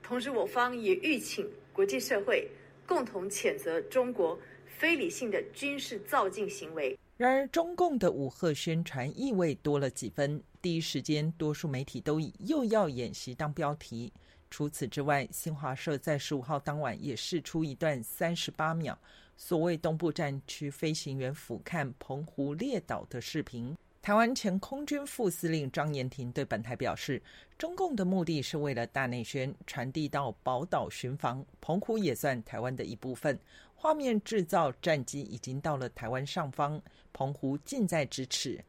[0.01, 2.49] 同时，我方也吁请国际社会
[2.87, 4.37] 共同谴责中国。
[4.77, 6.97] 非理性的军事造进行为。
[7.17, 10.41] 然而，中共的武赫宣传意味多了几分。
[10.61, 14.13] 第一时间，多数媒体都以“又要演习”当标题。
[14.51, 18.97] 除此之外，新华社在十五号当晚也释出一段三十八秒
[19.35, 23.75] 所谓东部战区飞行员俯瞰澎湖列岛的视频。
[24.01, 27.21] 台湾前空军副司令张延廷对本台表示，
[27.57, 33.37] 中共的目的是为了大内宣，传递到宝岛巡防，澎湖也算台湾的一部分。
[33.79, 36.81] 画面制造战机已经到了台湾上方，
[37.13, 38.59] 澎湖近在咫尺。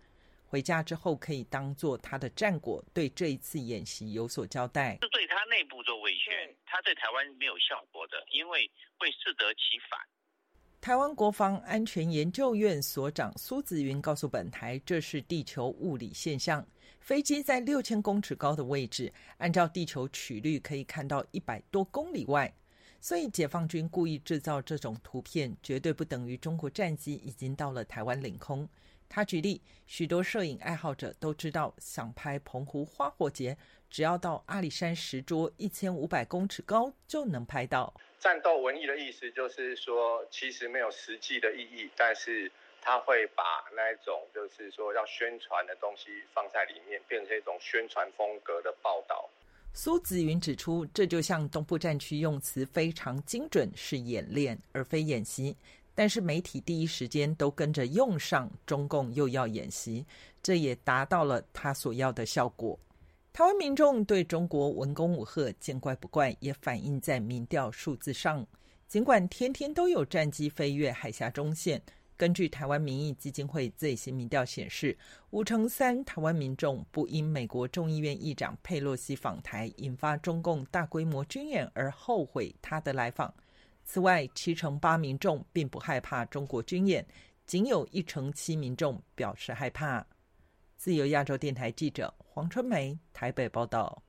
[0.47, 4.99] 回家之后可以当做他的战果，对这一次演习有所交代。
[5.01, 9.99] 是对他内部做威宣，他对台湾没有效果的，因为会适得其反。
[10.79, 16.65] 台湾国防安全研究院所长苏子云告诉本台，这是地球物理现象。
[17.01, 22.53] 飞机在六千公尺高的位置，按照地球曲率可以看到一百多公里外。
[23.01, 28.69] 所以，解放军故意制造这种图片，绝对不等于中国战机已经到了台湾领空。
[29.09, 33.57] 他举例，许多摄影爱好者都知道，想拍澎湖花火节，
[33.89, 37.95] 只要到阿里山石桌一千五百公尺高就能拍到。
[38.19, 42.51] 战斗文艺的意思就是说，其实没有实际的意义，但是
[42.83, 43.43] 他会把
[43.75, 49.31] 那一种就是说要宣传的东西放在里面，变成一种宣传风格的报道。
[49.81, 55.55] 苏子云指出，这就像东部战区用词非常精准，是演练而非演习。
[55.95, 60.05] 但是媒体第一时间都跟着用上“中共又要演习”，
[60.43, 62.77] 这也达到了他所要的效果。
[63.33, 68.45] 台湾民众对中国文攻武赫见怪不怪，也反映在民调数字上。
[68.89, 71.81] 尽管天天都有战机飞越海峡中线。
[72.19, 74.99] 根据台湾民意基金会最新民调显示，
[75.31, 83.33] 五成三台湾民众不因美国众议院议长佩洛西访台引发中共大规模军演而后悔他的来访。
[83.85, 87.07] 此外，七成八民众并不害怕中国军演，
[87.47, 90.05] 仅有一成七民众表示害怕。
[90.77, 94.03] 自由亚洲电台记者黄春梅台北报道。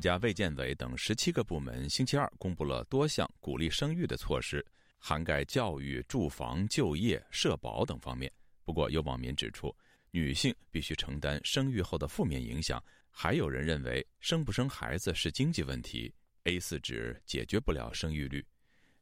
[0.00, 4.64] 国家卫健委等十七个部门星期二公布了多项鼓励生育的措施，
[4.96, 8.32] 涵盖教育、住房、就业、社保等方面。
[8.64, 9.76] 不过，有网民指出，
[10.10, 12.82] 女性必须承担生育后的负面影响。
[13.10, 16.10] 还有人认为，生不生孩子是经济问题
[16.44, 18.42] ，A 四纸解决不了生育率。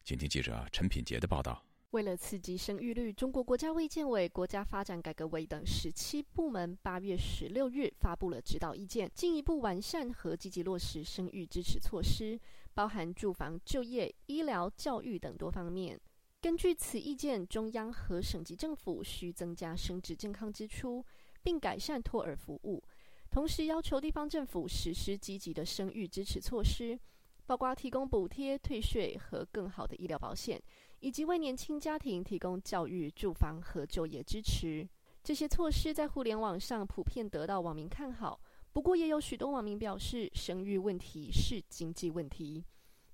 [0.02, 1.64] 请听记者陈品杰的报道。
[1.92, 12.38] 为了刺激生育率，中国国家卫健委、国家发展改革委等十七部门八月十六日发布了指导意见，进一步完善和积极落实生育支持措施，
[12.74, 15.98] 包含住房、就业、医疗、教育等多方面。
[16.42, 21.02] 根据此意见，中央和省级政府需增加生殖健康支出，
[21.42, 22.82] 并改善托儿服务，
[23.30, 27.00] 同时要求地方政府实施积极的生育支持措施，
[27.46, 30.62] 包括提供补贴、退税和更好的医疗保险。
[31.00, 34.88] 以及为年轻家庭提供教育、住房和就业支持，
[35.22, 38.40] 这些措施在互联网上普遍得到网民看好。
[38.72, 42.64] 不过，也有许多网民表示，生育问题是经济问题，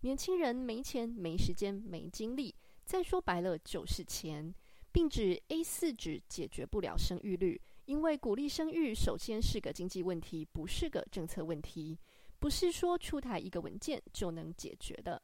[0.00, 2.54] 年轻人没钱、没时间、没精力，
[2.84, 4.54] 再说白了就是钱，
[4.92, 11.98] 并指 A 四纸解决不了生育率，因为鼓励生育首先是个经济问题，不是个政策问题，
[12.38, 15.22] 不是说出台一个文件就能解决的。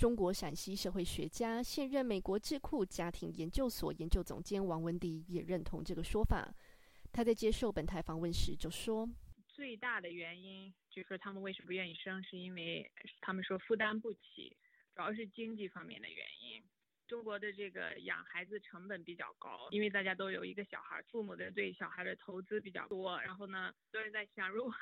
[0.00, 6.50] 中国陕西社会学家、现任美国智库家庭研究所研究总监王文迪也认同这个说法。
[7.12, 9.06] 他在接受本台访问时就说
[9.46, 12.90] ：“最大的原因就是说他们为什么不愿意生，是因为
[13.20, 14.56] 他们说负担不起，
[14.94, 16.64] 主要是经济方面的原因。”
[17.10, 23.20] 中国的这个养孩子成本比较高，因为大家都有一个小孩，父母的对小孩的投资比较多。
[23.22, 24.72] 然后呢，都是在想，如果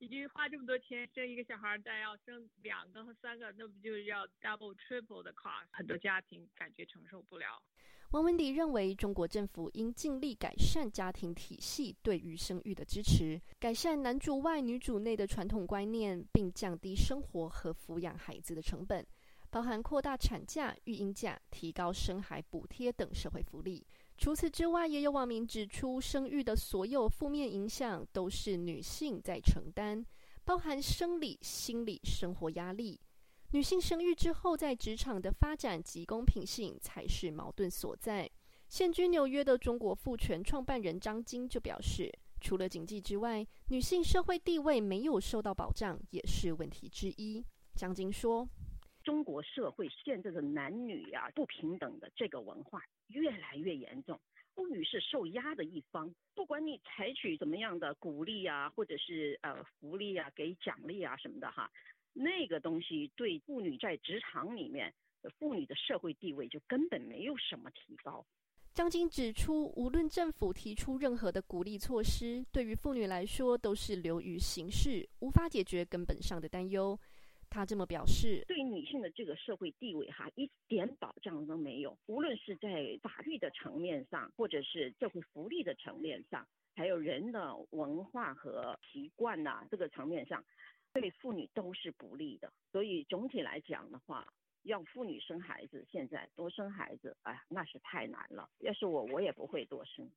[0.00, 5.68] 已经花这么多钱生一个小孩，再要生两个和三个，那不就是要 double triple 的 cost？
[5.70, 7.62] 很多家庭感觉承受不了。
[8.10, 19.06] 王文迪认为，中国政府应尽力改善家庭体系对于生育的支持，改善男主外女主内的传统观念，并降低生活和抚养孩子的成本。
[19.50, 23.86] 包含扩大产假、育婴假、提高生孩补贴等社会福利。
[24.16, 30.04] 除此之外，也有网民指出，生育的所有负面影响都是女性在承担，
[30.44, 33.00] 包含生理、心理、生活压力。
[33.52, 38.30] 女性生育之后，在职场的发展及公平性才是矛盾所在。
[38.68, 47.42] 现居纽约的中国妇权创办人张晶就表示，除了经济之外，女性社会地位没有受到保障也是问题之一。
[47.74, 48.46] 张晶说。
[49.08, 54.20] 中国社会现在的男女呀不平等的这个文化越来越严重，
[54.54, 56.14] 妇女是受压的一方。
[56.34, 61.70] 不管你采取怎么样的鼓励啊，或者是呃福利啊，给奖励啊什么的哈，
[62.12, 64.92] 那个东西对妇女在职场里面，
[65.38, 68.22] 妇女的社会地位就根本没有什么提高。
[68.74, 77.00] 张晶指出，无论政府提出任何的鼓励措施，对于妇女来说都是流于形式，无法解决根本上的担忧。
[77.50, 81.96] 他这么表示：对女性的这个社会地位哈，一点保障都没有。
[82.06, 90.44] 无论是在法律的层面上，或者是社会福利的层面上，还有人的文化和习惯呐这个层面上，
[90.92, 92.52] 对妇女都是不利的。
[92.70, 94.26] 所以总体来讲的话，
[94.62, 98.48] 要妇女生孩子，现在多生孩子，哎，那是太难了。
[98.58, 100.08] 要是我，我也不会多生。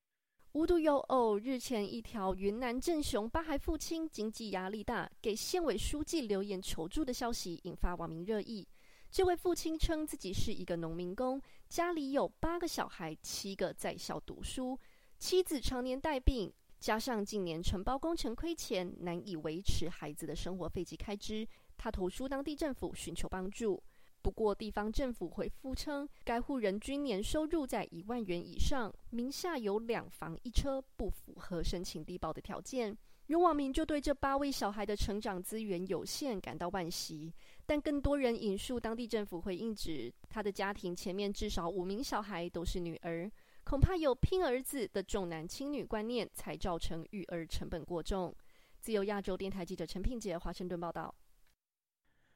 [0.54, 8.68] 无独有偶，日前一条云南镇雄八孩父亲经济压力大，给县委书记留言求助的消息引发网民热议。
[9.10, 14.78] 这位父亲称自己是一个农民工，家里有八个小孩，七个在校读书，
[15.18, 21.47] 妻子常年带病，加上近年承包工程亏钱，难以维持孩子的生活费及开支。
[21.78, 23.82] 他投书当地政府寻求帮助。
[24.22, 32.95] 不过，地方政府回复称，该户人均年收入在一万元以上，名下有两房一车，不符合申请低保的条件。
[33.28, 37.34] 有网民就对这八位小孩的成长资源有限感到惋惜，
[37.65, 43.32] 但更多人引述当地政府回应指，他的家庭前面至少五名小孩都是女儿，
[43.63, 48.36] 恐怕有拼儿子的重男轻女观念，才造成育儿成本过重。
[48.80, 51.13] 自由亚洲电台记者陈品杰华盛顿报道。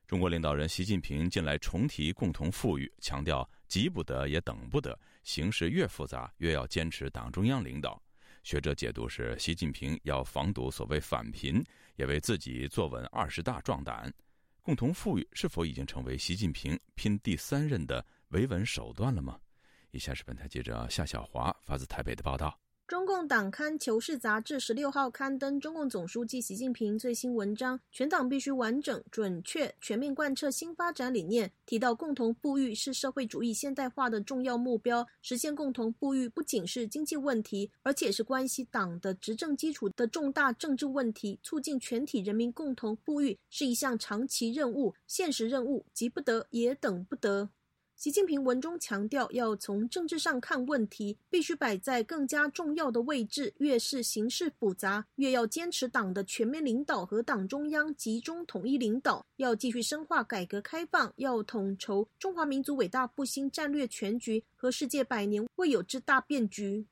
[0.07, 7.99] 中国领导人习近平近来重提共同富裕，强调急不得也等不得，形势越复杂越要坚持党中央领导。
[8.43, 11.63] 学者解读是，习近平要防堵所谓反贫，
[11.95, 14.13] 也为自己坐稳二十大壮胆。
[14.61, 19.39] 共同富裕是否已经成为习近平拼第三任的维稳手段了吗？
[19.89, 22.55] 以下是本台记者夏小华发自台北的报道。
[22.87, 31.51] 中共党刊《求是》杂志十六号刊登中共总书记习近平最新文章，全党必须完整、准确、全面贯彻新发展理念。
[31.65, 41.39] 提到共同富裕是社会主义现代化的重要目标，实现共同富裕不仅是经济问题，而且是关系党的执政基础的重大政治问题。
[41.41, 47.49] 促进全体人民共同富裕是一项长期任务、现实任务，急不得，也等不得。
[47.95, 53.53] 习近平文中强调，要从政治上看问题，必须摆在更加重要的位置。
[53.59, 59.25] 越是形势复杂，越要坚持党的全面领导和党中央集中统一领导。
[59.37, 66.85] 要继续深化改革开放，要统筹中华民族伟大复兴战略全局和世界百年未有之大变局。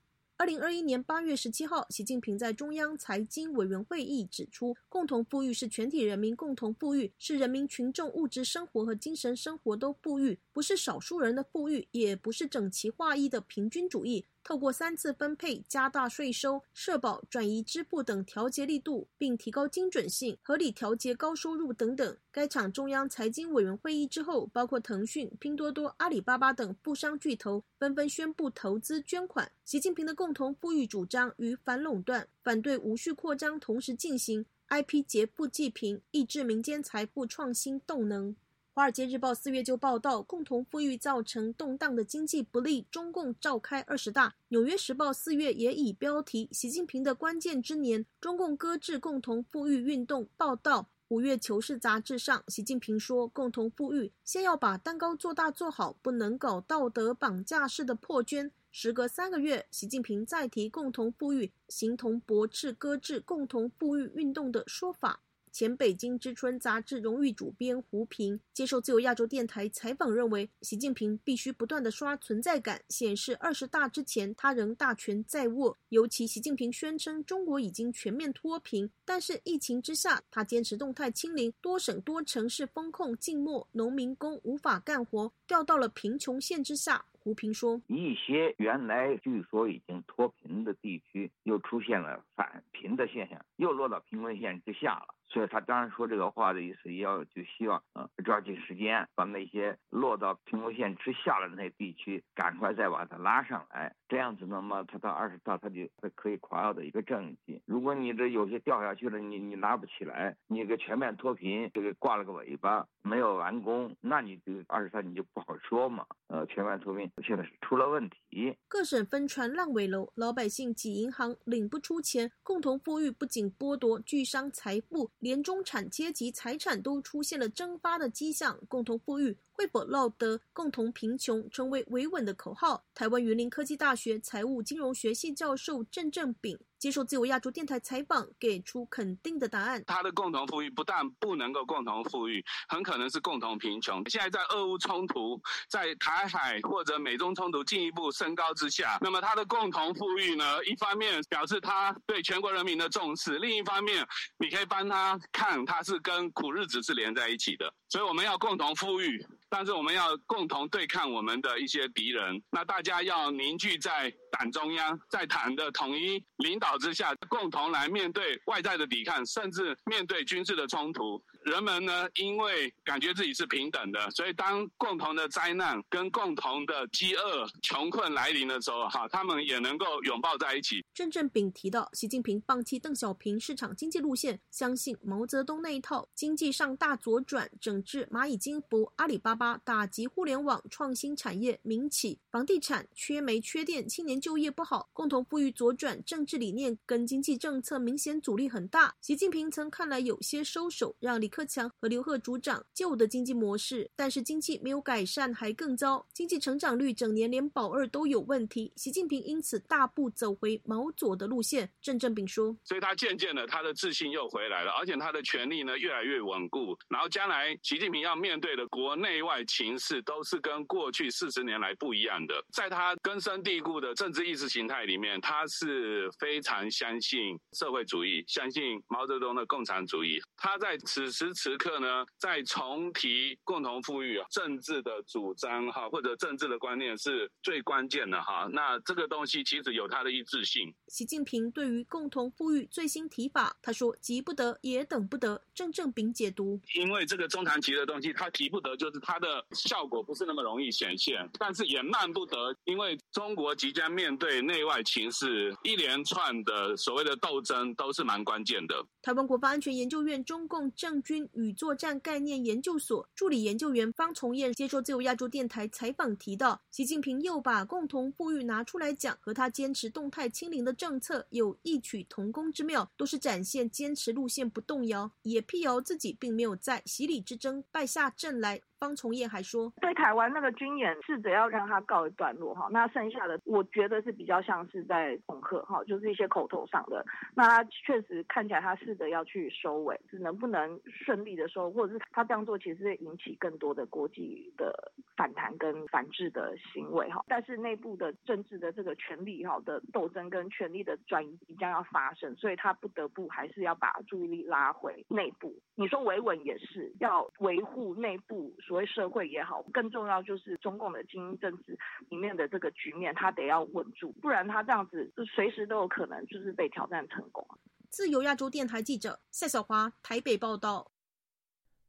[0.44, 14.26] 二零二一年八月十七号，习近平在中央财经委员会议指出，共同富裕是全体人民共同富裕，是人民群众物质生活和精神生活都富裕，不是少数人的富裕，也不是整齐划一的平均主义。
[14.44, 22.18] 透过三次分配、加大税收、社保、转移支付等调节力度，并提高精准性、合理调节高收入等等。
[22.32, 29.50] 该场中央财经委员会议之后，包括腾讯、拼多多、阿里巴巴等富商巨头纷纷宣布投资捐款。
[29.64, 38.32] 习近平的共同富裕主张与反垄断、反对无序扩张同时进行，IP 劫富济贫，抑制民间财富创新动能。
[38.76, 44.30] 《华尔街日报》四月就报道，共同富裕造成动荡的经济不利，中共召开二十大。
[44.48, 50.90] 《纽约时报》四月也以标题“习近平的关键之年，中共搁置共同富裕运动”报道。
[51.10, 65.22] 五月《求是》杂志上，习近平说：“共同富裕先要把蛋糕做大做好，不能搞道德绑架式的破捐。”时隔三个月，习近平再提共同富裕，形同驳斥搁置共同富裕运动的说法。
[65.54, 75.78] 前《北京之春》杂志荣誉主编胡平接受自由亚洲电台采访，认为习近平必须不断的刷存在感，显示二十大之前他仍大权在握。
[75.90, 87.06] 尤其习近平宣称中国已经全面脱贫，但是疫情之下，他坚持动态清零，多省多城市封控静默，农民工无法干活，掉到了贫穷线之下。
[87.20, 95.16] 胡平说：“一些原来据说已经脱贫的地区，又出现了返贫的现象，又落到贫困线之下了。
[95.34, 103.94] 所以他当然说这个话的意思，要就希望呃抓紧时间把那些落到贫困线之下的那地区，赶快再把它拉上来。
[104.08, 107.60] 这样子，那么他到二十大他就可以夸耀的一个政绩。
[107.66, 116.06] 如果你这有些掉下去了，你你拿不起来，你个全面脱贫这个挂了个尾巴，没有完工，那你这个二十大你就不好说嘛。
[116.28, 128.60] 呃，全面脱贫。”现在是出了问题，各省分传烂尾楼，老百姓挤银行领不出钱，共同富裕不仅剥夺巨商财富，连中产阶级财产都出现了蒸发的迹象。
[128.68, 132.84] 共同富裕会否落得共同贫穷成为维稳的口号？
[132.94, 136.60] 台湾云林科技大学财务金融学系教授郑正炳。
[136.80, 139.82] 接受自由亚洲电台采访，给出肯定的答案。
[139.88, 144.04] 他的共同富裕不但不能够共同富裕，很可能是共同贫穷。
[144.10, 150.62] 现在在俄乌冲突、在台海或者美中冲突进一步升高之下，那么他的共同富裕呢？
[150.66, 154.06] 一方面表示他对全国人民的重视，另一方面
[154.38, 157.74] 你可以帮他看，他是跟苦日子是连在一起的。
[157.88, 159.26] 所以我们要共同富裕，
[159.56, 162.42] 但是我们要共同对抗我们的一些敌人。
[162.50, 171.24] 那大家要凝聚在党中央，在党的统一领导之下，共同来面对外在的抵抗，甚至面对军事的冲突。
[171.44, 180.84] 人们呢，因为感觉自己是平等的，所以当共同的灾难跟共同的饥饿、穷困来临的时候，哈，他们也能够拥抱在一起。
[180.94, 198.96] 郑正炳提到，习近平放弃邓小平市场经济路线，相信毛泽东那一套经济上大左转，整治蚂蚁金服、阿里巴巴，打击互联网创新产业、民企、房地产缺煤缺电、青年就业不好，共同富裕左转政治理念跟经济政策明显阻力很大。
[199.02, 201.33] 习近平曾看来有些收手，让李。
[201.34, 206.06] 克强和刘贺主掌旧的经济模式，但是经济没有改善，还更糟。
[206.14, 208.72] 经济成长率整年连保二都有问题。
[208.76, 211.68] 习近平因此大步走回毛左的路线。
[211.82, 216.78] 郑正炳说：“所以他渐渐的，他的自信又回来了，而且他的权力呢越来越稳固。
[216.88, 222.36] 然后将来习近平要面对的国内外情势，都是跟过去四十年来不一样的。
[222.54, 230.22] 在他根深蒂固的政治意识形态里面，他是非常相信社会主义，相信毛泽东的共产主义。
[230.38, 231.23] 他在此时。
[231.24, 238.48] 时此刻呢，再重提共同富裕啊，政治的主张哈，或者政治的观念是最关键的哈。
[238.52, 240.74] 那这个东西其实有它的一致性。
[240.88, 245.42] 习近平对于共同富裕最新提法，他说急不得也等不得。
[245.54, 258.84] 郑正炳解读，因为这个中长期的东西，它急不得，就是它的效果不是那么容易显现，但是也慢不得，因为中国即将面对内外情势一连串的所谓的斗争，都是蛮关键的。
[259.04, 278.60] 台湾国防安全研究院中共政军军与作战概念研究所助理研究员方从彦接受自由亚洲电台采访提到，习近平又把共同富裕拿出来讲，和他坚持动态清零的政策有异曲同工之妙，都是展现坚持路线不动摇，也辟谣自己并没有在洗礼之争败下阵来。
[278.84, 287.06] 方从业还说，对台湾那个军演试着要让他告一段落哈，那剩下的我觉得是比较像是在恐吓哈，就是一些口头上的。
[287.34, 297.24] 那他确实看起来他试着要去收尾，是能不能顺利的收，或者是他这样做其实会引起更多的国际的反弹跟反制的行为哈。
[297.30, 305.56] 但是内部的政治的这个权力哈的斗争跟权力的转移即将要发生，所以他不得不还是要把注意力拉回内部。
[305.76, 308.52] 你说维稳也是要维护内部。
[308.60, 311.78] 所谓社会也好，更重要就是中共的精英政治
[312.10, 317.46] 里面的这个局面，他得要稳住，不然他这样子就随时都有可能就是被挑战成功。
[317.90, 320.90] 自由亚洲电台记者夏小华台北报道。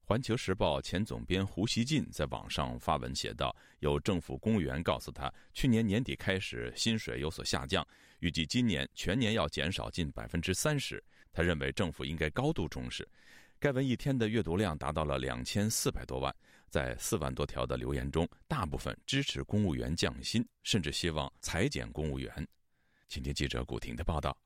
[0.07, 7.83] 环球时报前总编胡锡进在网上发文写道：“有政府公务员告诉他，去年年底开始薪水有所下降，
[8.19, 11.03] 预计今年全年要减少近百分之三十。
[11.33, 13.09] 他认为政府应该高度重视。”
[13.65, 16.37] 该文一天的阅读量达到了两千四百多万。
[16.69, 22.31] 在四万多条的留言中，大部分支持公务员降薪，甚至希望裁减公务员。
[23.09, 24.37] 请听记者古婷的报道。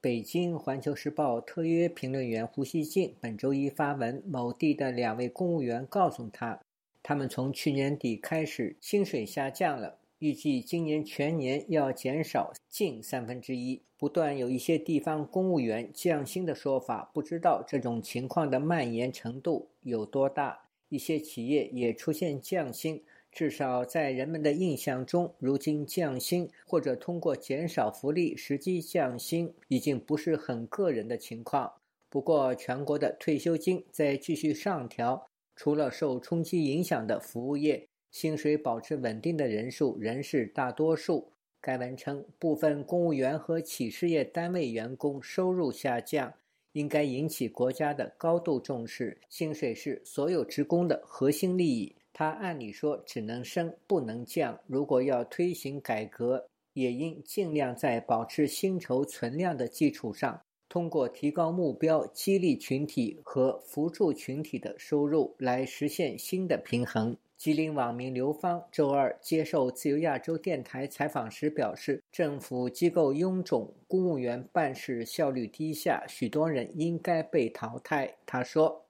[0.00, 6.58] 北京《环球时报》特约评论员胡锡进本周一发文，某地的两位公务员告诉他，
[7.04, 13.80] 他们从去年底开始薪水下降了，预计今年全年要减少近三分之一。
[13.96, 20.60] 不断有一些地方公务员降薪的说法，不知道这种情况的蔓延程度有多大。
[20.90, 23.02] 一些企业也出现降薪，
[23.32, 31.72] 至少在人们的印象中，如今降薪或者通过减少福利实际降薪，已经不是很个人的情况。
[32.10, 41.32] 不过，全国的退休金在继续上调，除了受冲击影响的服务业，薪水保持稳定的人数仍是大多数。
[41.60, 46.32] 该文称，部分公务员和企事业单位员工收入下降。
[46.72, 49.18] 应该引起国家的高度重视。
[49.28, 54.56] 薪水是所有职工的核心利益，它按理说只能升不能降。
[54.68, 67.16] 如果要推行改革，也应尽量在保持薪酬存量的基础上，通过提高目标，激励群体和扶助群体的收入，来实现新的平衡。
[67.40, 78.18] 吉林网民刘芳周二接受自由亚洲电台采访时表示，政府机构臃肿，公务员办事效率低下，许多人应该被淘汰。
[78.26, 78.84] 他说：“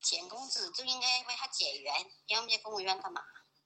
[0.00, 1.92] 减工资就应该为他减员，
[2.28, 3.20] 要么这公务员干嘛？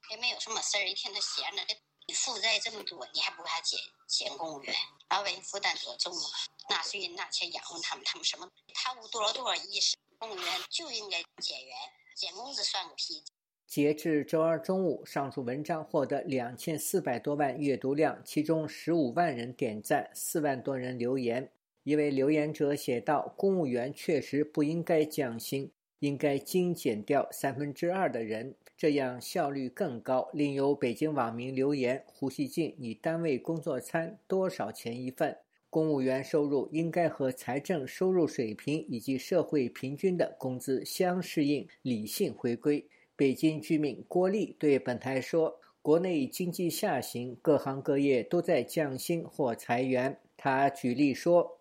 [0.09, 1.63] 也没有什么事儿，一天都闲着。
[2.05, 4.75] 你负债这么多，你还不给他减减公务员？
[5.09, 6.35] 老百姓负担多重啊！
[6.69, 9.79] 纳税人拿钱养活他们，他们什么贪污多少多少亿？
[10.19, 11.77] 公务员就应该减员，
[12.13, 13.23] 减工资算个屁！”
[13.67, 21.49] 截至周二中午，上述文章获得两千四百多万阅读量，其中十五万人点赞，四万多人留言。
[21.83, 35.37] 一位留言者写道：“公务员确实不应该降薪，应该精简掉三分之二的人，这样效率更高。”另有北京网民留言：“胡锡进，你单位工作餐多少钱一份？
[35.69, 42.87] 公务员收入应该和财政收入水平以及社会平均的工资相适应，理性回归。”
[43.17, 51.57] 北京居民郭丽对本台说：“国内经济下行，各行各业都在降薪或裁员。”他举例说：“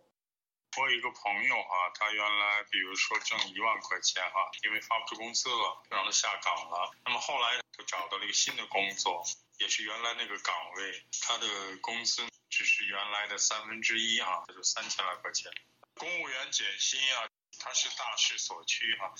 [0.76, 6.92] 我有一个朋友哈，他原来比如说挣一万块钱哈，因为发不出工资了，让他下岗了。
[7.06, 9.24] 那么后来就找到了一个新的工作，
[9.58, 10.92] 也是原来那个岗位，
[11.22, 11.46] 他的
[11.80, 15.50] 工资只是原来的三分之一哈，就三千来块钱。
[15.94, 17.24] 公务员减薪啊，
[17.58, 19.14] 他是大势所趋哈。”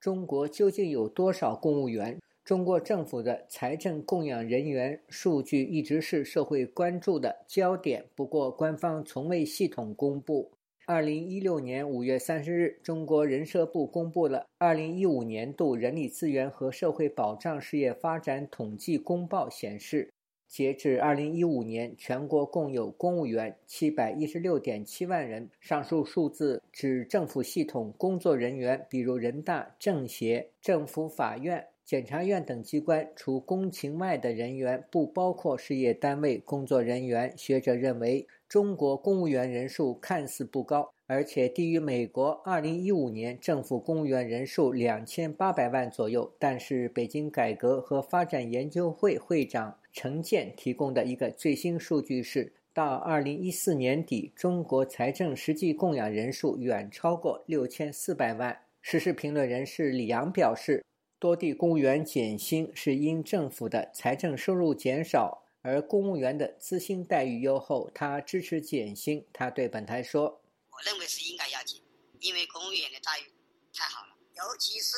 [0.00, 2.18] 中国究竟有多少公务员？
[2.44, 10.52] 中国政府的财政供养人员数据一直是社会关注的焦点，不过官方从未系统公布。
[10.86, 20.08] 二零一六年五月三十日，中国人社部公布了二零一五年度人力资源和社会保障事业发展统计公报，显示，
[20.48, 25.48] 截至二零一五年，全国共有公务员七百一十六点七万人。
[25.60, 37.32] 上述数字指政府系统工作人员，比如人大、政协、政府法院、检察院等机关，除公勤外的人员，不包括事业单位工作人员。
[37.36, 40.90] 学者认为，中国公务员人数看似不高。
[41.06, 46.30] 而且低于美国二零一五年政府公务员人数两千八百万左右。
[46.38, 58.64] 但是，北京改革和发展研究会会长陈建提供的一个最新数据是，到二零一四年底，中国财政实际供养人数远超过六千四百万。
[58.80, 60.84] 时事评论人士李阳表示，
[61.18, 69.26] 多地公务员减薪是因政府的财政收入减少，而公务员的资薪待遇优厚，他支持减薪。
[69.32, 70.40] 他对本台说。
[70.70, 71.80] 我认为是应该要减，
[72.20, 73.32] 因为公务员的待遇
[73.74, 74.96] 太好了，尤其是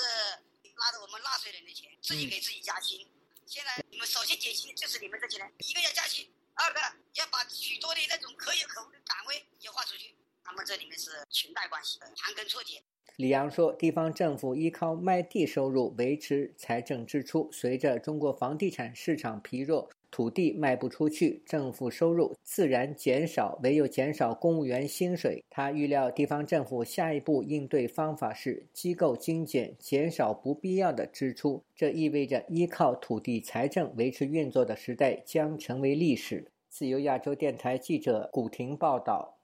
[0.77, 3.07] 拿着我们纳税人的钱自己给自己加薪。
[3.51, 6.25] 现在你们首先减薪就是你们这些人，一个要加薪，
[6.55, 6.79] 二个
[7.15, 10.15] 要把许多的那种可有可无的岗位也划出去。
[10.45, 12.81] 他们这里面是裙带关系，盘根错节。
[13.17, 19.91] 李阳说，地方政府依靠卖地收入维持财政支出，随着中国房地产市场疲弱。
[20.11, 25.45] 土地卖不出去，政府收入自然减少，唯有减少公务员薪水。
[25.49, 31.63] 他预料，地方政府下一步应对方法是机构精简，减少不必要的支出。
[31.77, 36.51] 这意味着依靠土地财政维持运作的时代将成为历史。
[36.69, 39.37] 自由亚洲电台记者古婷报道。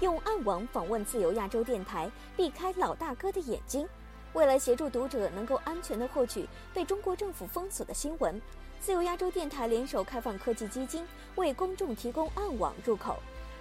[0.00, 3.86] 用暗网访问自由亚洲电台，避开老大哥的眼睛。
[4.34, 8.40] 为了协助读者能够安全地获取被中国政府封锁的新闻，
[8.80, 11.06] 自由亚洲电台联手开放科技基金
[11.36, 13.18] 为公众提供暗网入口。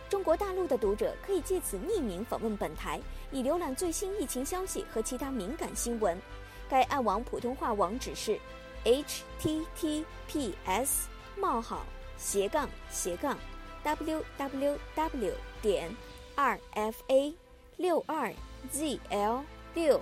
[0.10, 3.00] 中国大陆的读者可以借此匿名访问本台，
[3.32, 6.18] 以浏览最新疫情消息和其他敏感新闻。
[6.70, 8.38] 该暗网普通话网址是
[8.84, 10.06] ：https:
[11.38, 11.86] 冒号
[12.18, 13.38] 斜杠斜杠
[13.84, 15.96] www 点
[16.36, 17.34] rfa
[17.78, 18.34] 六二
[18.72, 19.42] zl
[19.74, 20.02] 六。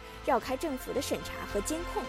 [0.25, 2.03] 绕开政府的审查和监控。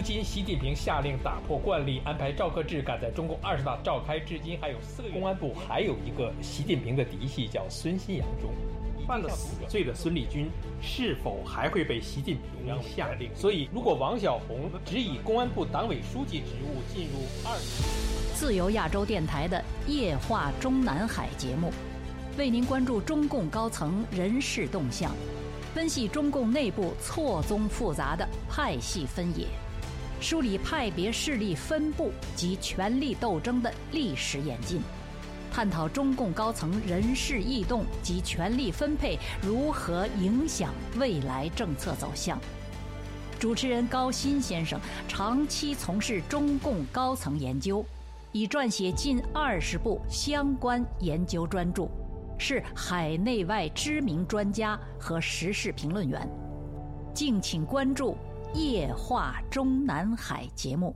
[0.00, 5.12] 如今，习近平下令打破惯例，安排赵克志赶在中共二十大召开至今还有四个月。
[5.12, 8.50] 公安部还有一个习近平的嫡系，叫孙新阳中。
[9.06, 10.48] 犯了死罪的孙立军
[10.80, 13.28] 是否还会被习近平下令？
[13.36, 17.54] 所以，如果王小红只以公安部党委书记职务进入二，
[18.34, 21.70] 自由亚洲电台的夜话中南海节目，
[22.38, 25.14] 为您关注中共高层人事动向，
[25.74, 29.46] 分析中共内部错综复杂的派系分野，
[30.20, 34.80] 梳理派别势力分布及权力斗争的历史演进。
[35.52, 42.38] 探讨中共高层人事异动及权力分配如何影响未来政策走向。
[43.38, 47.84] 主持人高鑫先生长期从事中共高层研究，
[48.30, 51.88] 已撰写近二十部相关研究专著，
[52.38, 56.28] 是海内外知名专家和时事评论员。
[57.12, 58.12] 敬请关注
[58.54, 60.94] 《夜话中南海》节目。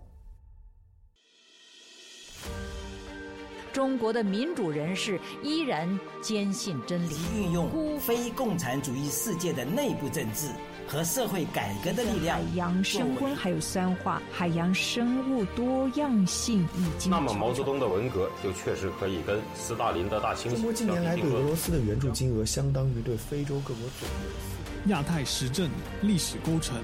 [3.72, 10.48] 中国的民主人士依然坚信真理，运用非共产主义世界的内部政治
[10.86, 12.38] 和社会改革的力量。
[12.38, 17.10] 海洋升温还有酸化，海洋生物多样性已经。
[17.10, 20.56] 那么毛泽东的文革就确实可以跟斯大林的大清洗。
[20.56, 24.90] 中国近年来对俄罗斯的援助金额相当于对非洲各国总和。
[24.90, 25.68] 亚太时政
[26.02, 26.76] 历史构成，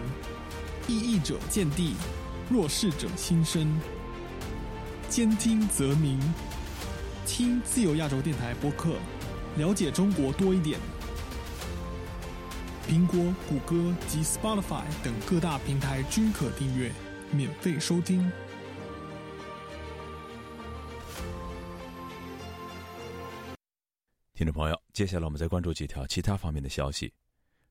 [0.91, 1.95] 异议者见地，
[2.51, 3.81] 弱势者心声，
[5.09, 6.19] 兼听则明。
[7.25, 8.97] 听自由亚洲电台播客，
[9.57, 10.81] 了解中国多一点。
[12.89, 16.91] 苹果、谷歌及 Spotify 等各大平台均可订阅，
[17.31, 18.29] 免费收听。
[24.35, 27.13] 听众朋友，接下来我们再关注几条其他方面的消息。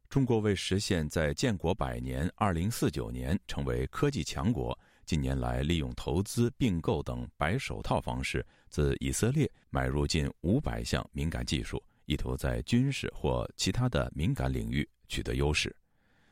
[0.09, 4.77] 中国为实现在建国百年（二零四九年）成为科技强国。
[5.05, 15.75] 近年来利用投资、并购等“白手套”方式，自以色列买入近五百项敏感技术，意图在军事或其他的敏感领域取得优势。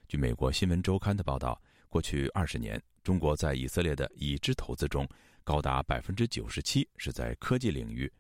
[0.07, 5.07] 据美国新闻周刊的报道，过去二十年，中国在以色列的已知投资中，
[5.43, 8.11] 高达百分之九十七是在科技领域。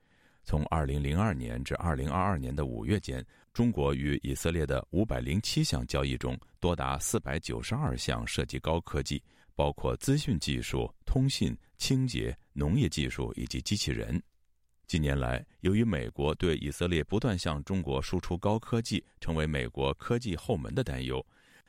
[0.43, 3.25] 从二零零二年至二零二二年的五月间，
[3.57, 9.19] 中国与以色列的五百零七项交易中，多达四百九十二项涉及高科技，
[9.55, 14.21] 包括资讯技术、通信、清洁、农业技术以及机器人。
[14.85, 21.25] 近年来，由于美国对以色列不断向中国输出高科技成为美国科技后门的担忧，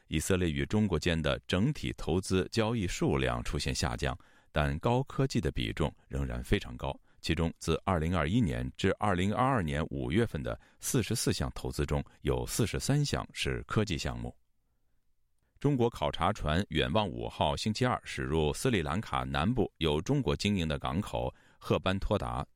[0.08, 4.14] 以色列与中国间的整体投资交易数量出现下降，
[4.52, 6.94] 但高科技的比重仍然非常高。
[7.20, 14.34] 其中，自2021年至2022年5月份的44项投资中，有43项是科技项目。
[15.60, 22.46] 中国考察船“远望五号”星期二驶入斯里兰卡南部由中国经营的港口赫班托达。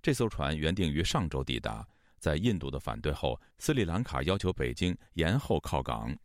[0.00, 1.86] 这艘船原定于上周抵达，
[2.18, 6.16] 在印度的反对后，斯里兰卡要求北京延后靠港。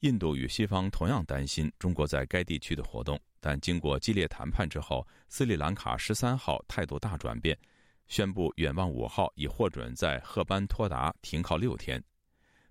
[0.00, 3.18] 印度与西方同样担心中国在该地区的活动。
[3.44, 7.58] 但经过激烈谈判之后，斯里兰卡十三号态度大转变，
[8.06, 12.00] 宣布远望五号已获准在赫班托达停靠六天。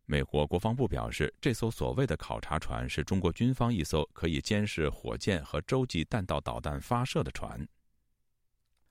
[0.05, 7.67] 美国国防部表示，这艘所谓的考察船是中国军方一艘可以监视火箭和洲际弹道导弹发射的船。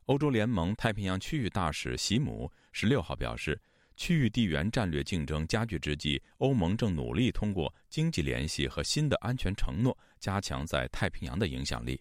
[0.04, 3.58] 欧洲联盟太平洋区域大使席姆十六号表示。
[3.96, 12.00] 区域地缘战略竞争加剧之际，欧盟正努力通过经济联系和新的安全承诺，加强在太平洋的影响力。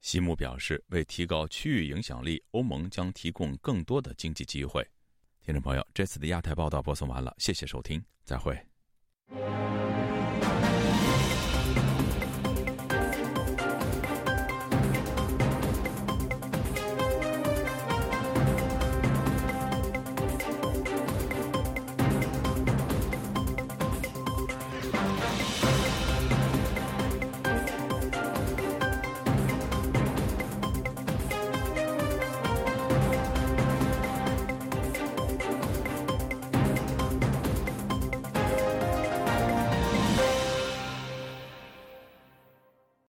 [0.00, 4.84] 西姆表示，为提高区域影响力，欧盟将提供更多的经济机会。
[5.40, 8.56] 听众朋友，这次的亚太报道播送完了，谢谢收听，再会。